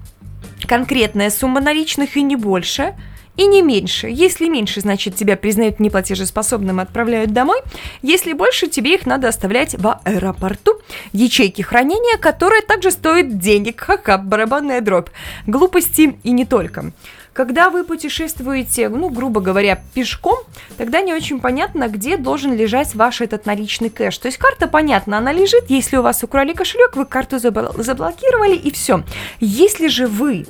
конкретная 0.67 1.31
сумма 1.31 1.61
наличных 1.61 2.17
и 2.17 2.23
не 2.23 2.37
больше– 2.37 2.95
и 3.37 3.47
не 3.47 3.63
меньше. 3.63 4.09
Если 4.09 4.49
меньше, 4.49 4.81
значит, 4.81 5.17
тебя 5.17 5.37
признают 5.37 5.81
неплатежеспособным 5.81 6.81
и 6.81 6.83
отправляют 6.83 7.33
домой. 7.33 7.61
Если 8.03 8.33
больше, 8.33 8.69
тебе 8.69 8.95
их 8.95 9.07
надо 9.07 9.29
оставлять 9.29 9.75
в 9.75 10.01
аэропорту, 10.05 10.81
в 11.13 11.17
ячейке 11.17 11.63
хранения, 11.63 12.19
которая 12.19 12.63
также 12.63 12.91
стоит 12.91 13.39
денег. 13.39 13.81
Ха-ха, 13.81 14.19
барабанная 14.19 14.81
дробь. 14.81 15.09
Глупости 15.47 16.19
и 16.23 16.31
не 16.31 16.45
только. 16.45 16.93
Когда 17.33 17.69
вы 17.69 17.83
путешествуете, 17.83 18.89
ну, 18.89 19.11
грубо 19.11 19.41
говоря, 19.41 19.83
пешком, 19.93 20.39
тогда 20.77 21.01
не 21.01 21.13
очень 21.13 21.41
понятно, 21.41 21.89
где 21.89 22.17
должен 22.17 22.55
лежать 22.55 22.95
ваш 22.95 23.21
этот 23.21 23.45
наличный 23.45 23.91
кэш. 23.91 24.19
То 24.19 24.27
есть 24.29 24.39
карта, 24.39 24.69
понятно, 24.69 25.19
она 25.19 25.33
лежит, 25.33 25.65
если 25.69 25.97
у 25.97 26.03
вас 26.03 26.23
украли 26.23 26.53
кошелек, 26.53 26.95
вы 26.95 27.07
карту 27.07 27.37
забл- 27.37 27.83
заблокировали 27.83 28.55
и 28.55 28.71
все. 28.71 29.03
Если 29.41 29.89
же 29.89 30.07
вы 30.07 30.47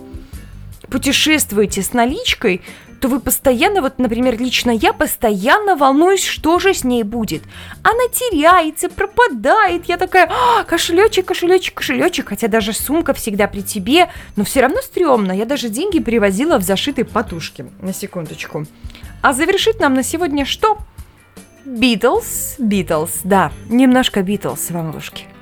путешествуете 0.89 1.83
с 1.83 1.93
наличкой, 1.93 2.63
то 3.01 3.09
вы 3.09 3.21
постоянно, 3.21 3.83
вот, 3.83 3.99
например, 3.99 4.41
лично 4.41 4.71
я 4.71 4.95
постоянно 4.95 5.77
волнуюсь, 5.77 6.25
что 6.25 6.59
же 6.59 6.73
с 6.73 6.85
ней 6.85 7.03
будет. 7.03 7.43
Она 7.83 8.09
теряется, 8.11 8.89
пропадает. 8.89 9.85
Я 9.87 9.99
такая, 9.99 10.31
а, 10.31 10.65
кошелечек, 10.65 11.27
кошелечек, 11.27 11.75
кошелечек. 11.75 12.31
Хотя 12.31 12.49
даже 12.49 12.73
сумка 12.73 13.13
всегда 13.13 13.47
при 13.47 13.61
тебе, 13.61 14.11
но 14.37 14.45
все 14.45 14.63
равно 14.63 14.81
стрёмно. 14.81 15.33
Я 15.33 15.45
даже 15.45 15.69
деньги 15.69 15.99
привозила 15.99 16.59
в 16.59 16.63
зашитой 16.63 17.05
подушке. 17.05 17.67
На 17.83 17.93
секундочку. 17.93 18.65
А 19.21 19.33
завершить 19.35 19.81
нам 19.81 19.93
на 19.93 20.03
сегодня 20.03 20.47
что? 20.47 20.79
Битлз, 21.67 22.57
Битлз, 22.59 23.21
да, 23.25 23.51
немножко 23.69 24.23
Битлз 24.23 24.71
вам 24.71 24.93
в 24.93 25.34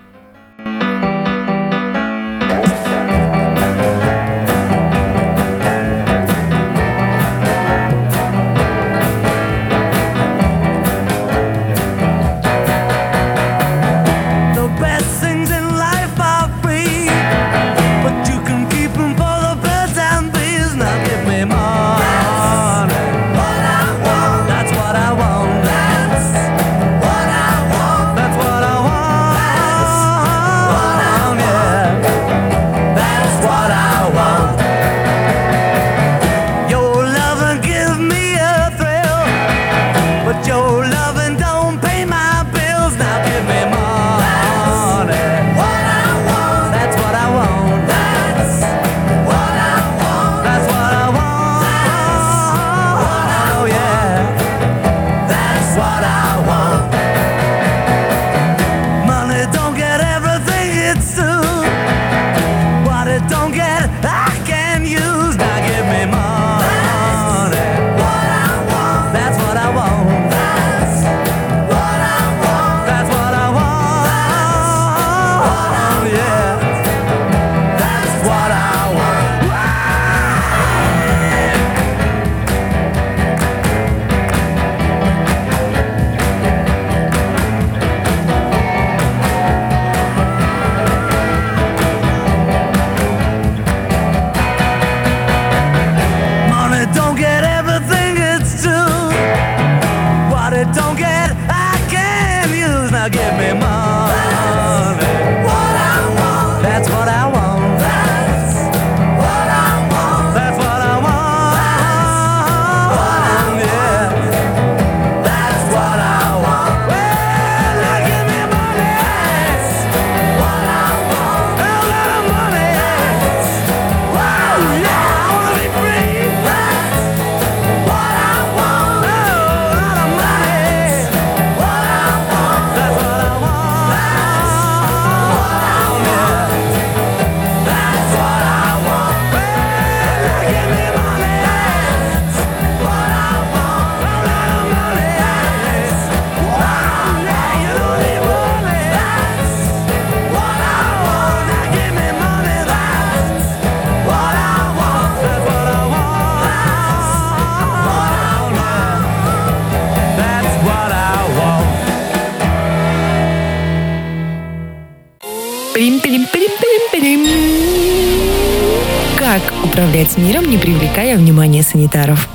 управлять 170.12 170.18
миром, 170.18 170.50
не 170.50 170.58
привлекая 170.58 171.16
внимания 171.16 171.62
санитаров? 171.62 172.28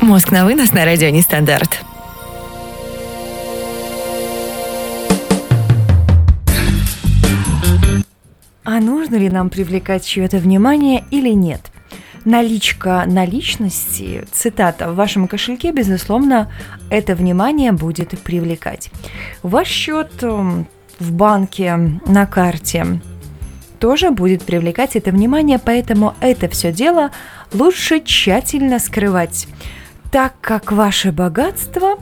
Мозг 0.00 0.30
на 0.30 0.44
вынос 0.44 0.72
на 0.72 0.84
радио 0.84 1.08
Нестандарт. 1.10 1.80
А 8.64 8.80
нужно 8.80 9.16
ли 9.16 9.28
нам 9.30 9.50
привлекать 9.50 10.04
чье-то 10.04 10.38
внимание 10.38 11.04
или 11.10 11.30
нет? 11.30 11.60
Наличка 12.24 13.04
наличности, 13.06 14.26
цитата, 14.32 14.90
в 14.90 14.96
вашем 14.96 15.28
кошельке, 15.28 15.72
безусловно, 15.72 16.50
это 16.90 17.14
внимание 17.14 17.72
будет 17.72 18.10
привлекать. 18.20 18.90
Ваш 19.42 19.68
счет 19.68 20.10
эм, 20.22 20.66
в 20.98 21.12
банке, 21.12 21.74
на 22.06 22.26
карте 22.26 23.00
тоже 23.78 24.10
будет 24.10 24.42
привлекать 24.42 24.96
это 24.96 25.10
внимание, 25.10 25.58
поэтому 25.58 26.14
это 26.20 26.48
все 26.48 26.72
дело 26.72 27.10
лучше 27.52 28.00
тщательно 28.00 28.78
скрывать, 28.78 29.46
так 30.10 30.34
как 30.40 30.72
ваше 30.72 31.12
богатство 31.12 31.98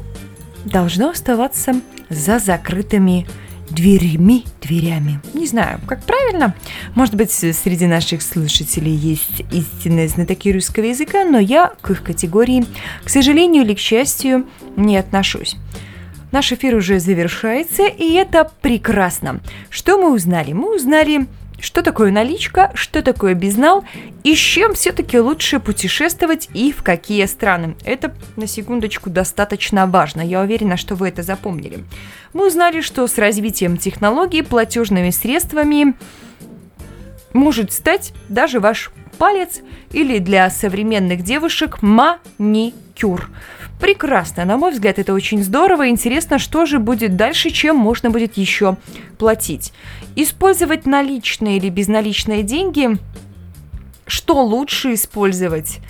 должно 0.64 1.10
оставаться 1.10 1.74
за 2.08 2.38
закрытыми 2.38 3.26
дверями, 3.70 4.44
дверями. 4.62 5.20
Не 5.34 5.46
знаю, 5.46 5.80
как 5.86 6.02
правильно. 6.04 6.54
Может 6.94 7.14
быть, 7.14 7.32
среди 7.32 7.86
наших 7.86 8.22
слушателей 8.22 8.94
есть 8.94 9.42
истинные 9.52 10.08
знатоки 10.08 10.52
русского 10.52 10.84
языка, 10.84 11.24
но 11.24 11.38
я 11.38 11.72
к 11.80 11.90
их 11.90 12.02
категории, 12.02 12.64
к 13.04 13.08
сожалению 13.08 13.64
или 13.64 13.74
к 13.74 13.78
счастью, 13.78 14.46
не 14.76 14.96
отношусь. 14.96 15.56
Наш 16.32 16.52
эфир 16.52 16.74
уже 16.74 17.00
завершается, 17.00 17.86
и 17.86 18.12
это 18.12 18.50
прекрасно. 18.60 19.40
Что 19.70 19.96
мы 19.98 20.12
узнали? 20.12 20.52
Мы 20.52 20.74
узнали 20.74 21.26
что 21.60 21.82
такое 21.82 22.10
наличка, 22.10 22.70
что 22.74 23.02
такое 23.02 23.34
безнал 23.34 23.84
и 24.24 24.34
с 24.34 24.38
чем 24.38 24.74
все-таки 24.74 25.18
лучше 25.18 25.60
путешествовать 25.60 26.48
и 26.52 26.72
в 26.72 26.82
какие 26.82 27.24
страны. 27.26 27.76
Это, 27.84 28.14
на 28.36 28.46
секундочку, 28.46 29.10
достаточно 29.10 29.86
важно. 29.86 30.20
Я 30.20 30.40
уверена, 30.42 30.76
что 30.76 30.94
вы 30.94 31.08
это 31.08 31.22
запомнили. 31.22 31.84
Мы 32.32 32.46
узнали, 32.46 32.80
что 32.80 33.06
с 33.06 33.18
развитием 33.18 33.76
технологий 33.76 34.42
платежными 34.42 35.10
средствами 35.10 35.94
может 37.32 37.72
стать 37.72 38.12
даже 38.28 38.60
ваш 38.60 38.90
палец 39.18 39.60
или 39.92 40.18
для 40.18 40.50
современных 40.50 41.22
девушек 41.22 41.82
маникюр. 41.82 43.30
Прекрасно, 43.80 44.44
на 44.44 44.56
мой 44.56 44.72
взгляд, 44.72 44.98
это 44.98 45.12
очень 45.12 45.42
здорово. 45.42 45.88
Интересно, 45.88 46.38
что 46.38 46.64
же 46.64 46.78
будет 46.78 47.16
дальше, 47.16 47.50
чем 47.50 47.76
можно 47.76 48.10
будет 48.10 48.36
еще 48.36 48.76
платить. 49.18 49.72
Использовать 50.14 50.86
наличные 50.86 51.58
или 51.58 51.68
безналичные 51.68 52.42
деньги, 52.42 52.96
что 54.06 54.42
лучше 54.42 54.94
использовать? 54.94 55.80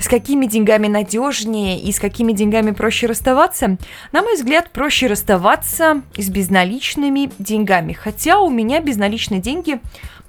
с 0.00 0.08
какими 0.08 0.46
деньгами 0.46 0.88
надежнее 0.88 1.78
и 1.78 1.92
с 1.92 2.00
какими 2.00 2.32
деньгами 2.32 2.70
проще 2.70 3.06
расставаться? 3.06 3.76
На 4.12 4.22
мой 4.22 4.34
взгляд, 4.34 4.70
проще 4.70 5.06
расставаться 5.06 6.02
с 6.16 6.28
безналичными 6.28 7.30
деньгами. 7.38 7.92
Хотя 7.92 8.40
у 8.40 8.48
меня 8.48 8.80
безналичные 8.80 9.40
деньги 9.40 9.78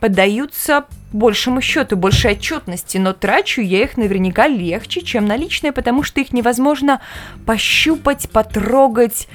поддаются 0.01 0.85
большему 1.13 1.61
счету, 1.61 1.95
большей 1.95 2.31
отчетности, 2.31 2.97
но 2.97 3.13
трачу 3.13 3.61
я 3.61 3.83
их 3.83 3.97
наверняка 3.97 4.47
легче, 4.47 5.01
чем 5.01 5.25
наличные, 5.25 5.71
потому 5.71 6.03
что 6.03 6.19
их 6.19 6.33
невозможно 6.33 7.01
пощупать, 7.45 8.29
потрогать. 8.29 9.27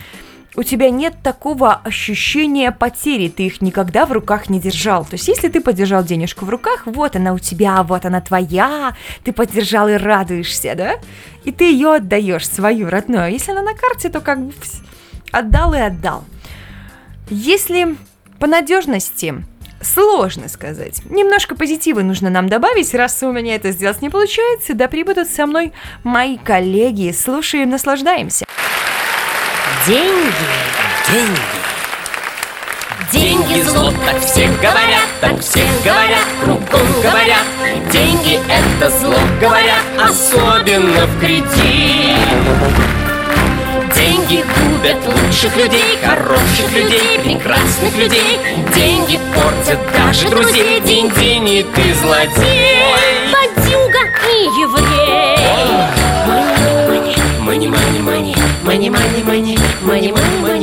У 0.56 0.62
тебя 0.62 0.90
нет 0.90 1.14
такого 1.22 1.74
ощущения 1.74 2.72
потери, 2.72 3.28
ты 3.28 3.44
их 3.44 3.60
никогда 3.60 4.06
в 4.06 4.12
руках 4.12 4.48
не 4.48 4.58
держал. 4.58 5.04
То 5.04 5.12
есть, 5.12 5.28
если 5.28 5.48
ты 5.48 5.60
подержал 5.60 6.02
денежку 6.02 6.46
в 6.46 6.50
руках, 6.50 6.86
вот 6.86 7.14
она 7.14 7.32
у 7.34 7.38
тебя, 7.38 7.82
вот 7.82 8.04
она 8.04 8.20
твоя, 8.20 8.96
ты 9.22 9.32
подержал 9.32 9.88
и 9.88 9.94
радуешься, 9.94 10.74
да? 10.74 10.94
И 11.44 11.52
ты 11.52 11.70
ее 11.70 11.96
отдаешь, 11.96 12.48
свою 12.48 12.88
родную. 12.88 13.24
А 13.24 13.28
если 13.28 13.52
она 13.52 13.62
на 13.62 13.74
карте, 13.74 14.08
то 14.08 14.20
как 14.20 14.40
бы 14.40 14.52
отдал 15.30 15.74
и 15.74 15.78
отдал. 15.78 16.24
Если 17.28 17.96
по 18.40 18.46
надежности 18.46 19.34
Сложно 19.94 20.48
сказать. 20.48 21.02
Немножко 21.04 21.54
позитива 21.54 22.00
нужно 22.00 22.28
нам 22.28 22.48
добавить, 22.48 22.92
раз 22.94 23.22
у 23.22 23.30
меня 23.30 23.54
это 23.54 23.70
сделать 23.70 24.02
не 24.02 24.10
получается, 24.10 24.74
да 24.74 24.88
прибудут 24.88 25.28
со 25.28 25.46
мной 25.46 25.72
мои 26.02 26.38
коллеги. 26.38 27.12
Слушаем, 27.12 27.70
наслаждаемся. 27.70 28.46
Деньги. 29.86 30.32
Деньги. 31.12 31.40
Деньги 33.12 33.62
зло, 33.62 33.92
так 34.04 34.20
все 34.20 34.48
говорят, 34.48 35.06
так 35.20 35.40
все 35.40 35.64
говорят, 35.84 36.26
кругом 36.42 36.92
говорят. 37.02 37.46
Деньги 37.92 38.40
это 38.50 38.90
зло, 38.90 39.14
говорят, 39.40 39.84
особенно 39.98 41.06
в 41.06 41.20
кредит. 41.20 43.05
Деньги 44.16 44.42
губят 44.42 44.96
лучших 45.04 45.54
людей, 45.56 45.98
хороших 46.02 46.72
людей, 46.72 47.18
прекрасных 47.22 47.94
людей. 47.98 48.40
Деньги 48.74 49.20
портят 49.34 49.78
даже 49.92 50.30
друзей. 50.30 50.80
День, 50.80 51.10
день, 51.20 51.46
и 51.46 51.62
ты 51.62 51.94
злодей. 51.94 52.78
Бандюга 53.30 54.08
и 54.26 54.44
еврей. 54.62 55.36
Мани, 57.40 57.68
мани, 57.68 57.98
мани, 57.98 58.34
мани, 58.64 58.88
мани, 58.88 58.90
мани, 58.90 59.22
мани, 59.22 59.58
мани, 59.82 60.12
мани, 60.12 60.38
мани. 60.40 60.55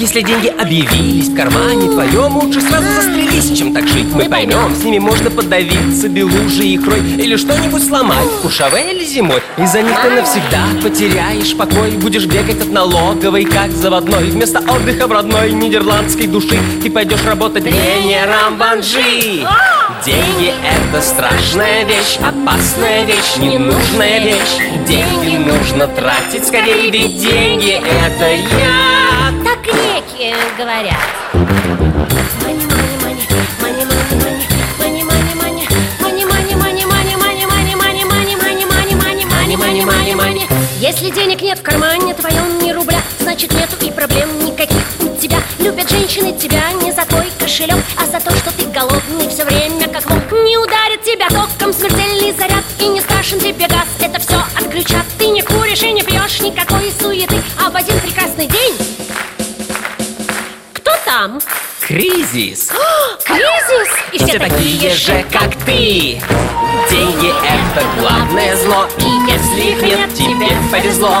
Если 0.00 0.22
деньги 0.22 0.46
объявились 0.48 1.28
в 1.28 1.36
кармане 1.36 1.90
твоем, 1.90 2.38
лучше 2.38 2.62
сразу 2.62 2.90
застрелись, 2.90 3.54
чем 3.58 3.74
так 3.74 3.86
жить. 3.86 4.06
Мы 4.14 4.30
поймем, 4.30 4.74
с 4.74 4.82
ними 4.82 4.98
можно 4.98 5.28
подавиться 5.30 6.08
белужей 6.08 6.76
икрой 6.76 7.00
или 7.00 7.36
что-нибудь 7.36 7.86
сломать 7.86 8.24
в 8.24 8.40
куршаве 8.40 8.94
или 8.94 9.04
зимой. 9.04 9.42
Из-за 9.58 9.82
них 9.82 10.00
ты 10.00 10.08
навсегда 10.08 10.62
потеряешь 10.82 11.54
покой, 11.54 11.90
будешь 11.90 12.24
бегать 12.24 12.62
от 12.62 12.72
налоговой, 12.72 13.44
как 13.44 13.72
заводной. 13.72 14.30
Вместо 14.30 14.60
отдыха 14.60 15.06
в 15.06 15.12
родной 15.12 15.52
нидерландской 15.52 16.28
души 16.28 16.58
ты 16.82 16.90
пойдешь 16.90 17.22
работать 17.26 17.64
тренером 17.64 18.56
банджи. 18.56 19.46
Деньги 20.02 20.54
это 20.64 21.02
страшная 21.02 21.84
вещь, 21.84 22.16
опасная 22.16 23.04
вещь, 23.04 23.36
ненужная 23.36 24.20
вещь. 24.20 24.86
Деньги 24.88 25.36
нужно 25.36 25.88
тратить 25.88 26.46
скорее, 26.46 26.90
ведь 26.90 27.18
деньги 27.18 27.72
это 27.74 28.30
я 28.58 29.09
говорят. 30.56 30.96
Если 40.78 41.10
денег 41.10 41.42
нет 41.42 41.58
в 41.58 41.62
кармане 41.62 42.14
твоем 42.14 42.58
ни 42.58 42.72
рубля, 42.72 43.00
значит 43.18 43.52
нету 43.52 43.76
и 43.84 43.90
проблем 43.90 44.38
никаких 44.44 44.82
у 45.00 45.16
тебя. 45.20 45.38
Любят 45.58 45.90
женщины 45.90 46.32
тебя 46.38 46.72
не 46.82 46.90
за 46.92 47.04
твой 47.04 47.26
кошелек, 47.38 47.78
а 47.96 48.06
за 48.06 48.20
то, 48.24 48.34
что 48.36 48.50
ты 48.56 48.64
голодный 48.66 49.28
все 49.28 49.44
время 49.44 49.88
как 49.88 50.08
волк. 50.08 50.32
Не 50.32 50.56
ударит 50.56 51.02
тебя 51.02 51.28
током 51.28 51.72
смертельный 51.72 52.32
заряд 52.32 52.64
и 52.80 52.88
не 52.88 53.00
страшен 53.00 53.40
тебе 53.40 53.66
газ. 53.66 53.86
Это 54.00 54.18
все 54.20 54.42
отключат. 54.56 55.04
Ты 55.18 55.28
не 55.28 55.42
куришь 55.42 55.82
и 55.82 55.92
не 55.92 56.02
пьешь 56.02 56.40
никакой 56.40 56.92
суеты, 56.98 57.36
а 57.58 57.70
в 57.70 57.76
один 57.76 57.98
прекрасный 58.00 58.19
Thank 61.40 61.64
you. 61.64 61.69
Кризис! 61.90 62.70
Кризис! 63.24 63.88
И 64.12 64.18
все, 64.18 64.26
все 64.26 64.38
такие 64.38 64.90
же, 64.90 65.24
как 65.32 65.56
ты! 65.66 66.22
Деньги– 66.88 67.32
это 67.42 67.84
главное 67.98 68.54
зло 68.58 68.86
И 68.98 69.28
если 69.28 69.72
их 69.72 69.82
нет, 69.82 70.14
тебе 70.14 70.50
повезло 70.70 71.16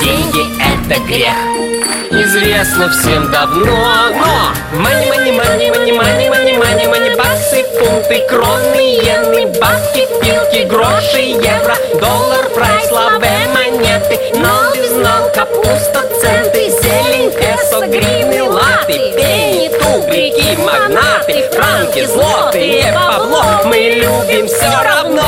Деньги– 0.00 0.46
это 0.88 0.98
грех 1.02 1.34
Известно 2.10 2.88
всем 2.88 3.30
давно, 3.30 3.66
но 3.66 4.78
Мани, 4.80 5.10
мани, 5.10 5.32
мани, 5.32 5.70
мани, 5.70 5.92
мани, 5.92 6.30
мани, 6.30 6.56
мани, 6.56 6.86
мани 6.86 7.10
Баксы, 7.16 7.62
фунты, 7.78 8.26
кроны, 8.26 8.76
иены, 8.76 9.46
бабки, 9.60 10.08
пилки, 10.22 10.66
гроши, 10.66 11.20
евро 11.20 11.76
Доллар, 12.00 12.48
прайс, 12.54 12.90
лаве, 12.90 13.28
монеты 13.52 14.18
Нол, 14.38 14.72
без 14.74 14.92
нол, 14.92 15.30
капуста, 15.34 16.02
центы 16.18 16.70
Зелень, 16.70 17.30
песо, 17.30 17.86
гривны, 17.86 18.42
латы, 18.42 19.12
пенни, 19.16 19.68
туго 19.78 20.13
тугрики, 20.14 20.56
магнаты, 20.60 21.50
франки, 21.52 22.06
злотые, 22.06 22.92
бабло, 22.92 23.62
мы 23.64 23.76
любим 23.76 24.46
все 24.46 24.70
равно. 24.82 25.24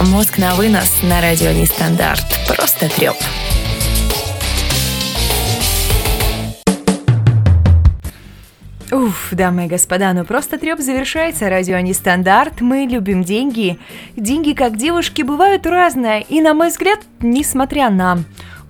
Мозг 0.00 0.38
на 0.38 0.54
вынос 0.54 1.02
на 1.02 1.20
радио 1.20 1.50
Нестандарт. 1.50 2.24
Просто 2.46 2.88
треп. 2.88 3.16
Уф, 8.92 9.28
дамы 9.30 9.66
и 9.66 9.68
господа, 9.68 10.12
ну 10.12 10.24
просто 10.24 10.58
треп 10.58 10.80
завершается. 10.80 11.48
Радио 11.48 11.78
Нестандарт. 11.78 12.60
Мы 12.60 12.88
любим 12.90 13.22
деньги. 13.22 13.78
Деньги, 14.16 14.52
как 14.52 14.76
девушки, 14.76 15.22
бывают 15.22 15.64
разные. 15.64 16.22
И, 16.22 16.40
на 16.40 16.54
мой 16.54 16.70
взгляд, 16.70 16.98
несмотря 17.20 17.88
на 17.90 18.18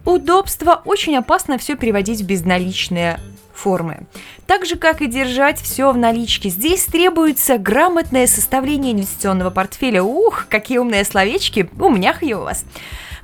удобство, 0.05 0.83
очень 0.85 1.17
опасно 1.17 1.57
все 1.57 1.75
переводить 1.75 2.21
в 2.21 2.27
безналичные 2.27 3.19
формы. 3.55 4.07
Так 4.47 4.67
же, 4.67 4.77
как 4.77 5.01
и 5.01 5.07
держать 5.07 5.59
все 5.59 5.91
в 5.91 5.97
наличке. 5.97 6.51
Здесь 6.51 6.85
требуется 6.85 7.57
грамотное 7.57 8.27
составление 8.27 8.93
инвестиционного 8.93 9.49
портфеля. 9.49 10.03
Ух, 10.03 10.47
какие 10.51 10.77
умные 10.77 11.05
словечки. 11.07 11.71
Умняхи 11.79 12.35
у 12.35 12.41
вас. 12.41 12.67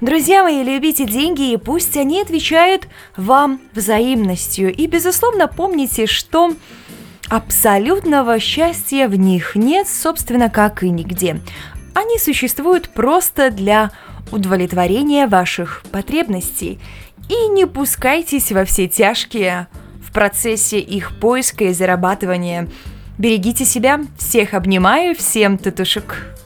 Друзья 0.00 0.42
мои, 0.42 0.62
любите 0.62 1.06
деньги, 1.06 1.52
и 1.52 1.56
пусть 1.56 1.96
они 1.96 2.20
отвечают 2.20 2.86
вам 3.16 3.60
взаимностью. 3.74 4.74
И, 4.74 4.86
безусловно, 4.86 5.48
помните, 5.48 6.06
что 6.06 6.52
абсолютного 7.28 8.38
счастья 8.38 9.08
в 9.08 9.16
них 9.16 9.54
нет, 9.54 9.88
собственно, 9.88 10.50
как 10.50 10.82
и 10.82 10.90
нигде. 10.90 11.40
Они 11.94 12.18
существуют 12.18 12.90
просто 12.90 13.50
для 13.50 13.90
удовлетворения 14.30 15.26
ваших 15.26 15.82
потребностей. 15.90 16.78
И 17.28 17.48
не 17.48 17.66
пускайтесь 17.66 18.52
во 18.52 18.64
все 18.64 18.88
тяжкие 18.88 19.68
в 20.04 20.12
процессе 20.12 20.78
их 20.78 21.18
поиска 21.18 21.64
и 21.64 21.72
зарабатывания. 21.72 22.68
Берегите 23.18 23.64
себя, 23.64 24.00
всех 24.18 24.54
обнимаю, 24.54 25.16
всем 25.16 25.58
татушек 25.58 26.36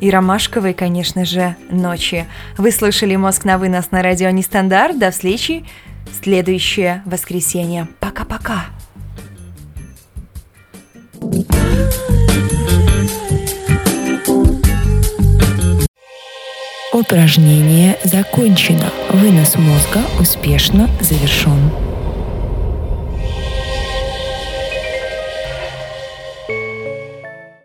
и 0.00 0.10
ромашковой, 0.10 0.74
конечно 0.74 1.24
же, 1.24 1.56
ночи. 1.70 2.26
Вы 2.58 2.72
слышали 2.72 3.16
«Мозг 3.16 3.44
на 3.44 3.58
вынос» 3.58 3.90
на 3.90 4.02
радио 4.02 4.30
Нестандарт. 4.30 4.98
До 4.98 5.10
встречи 5.10 5.64
в 6.10 6.24
следующее 6.24 7.02
воскресенье. 7.06 7.88
Пока-пока. 8.00 8.66
Упражнение 16.92 17.98
закончено. 18.04 18.90
Вынос 19.10 19.56
мозга 19.56 20.00
успешно 20.20 20.88
завершен. 21.00 21.83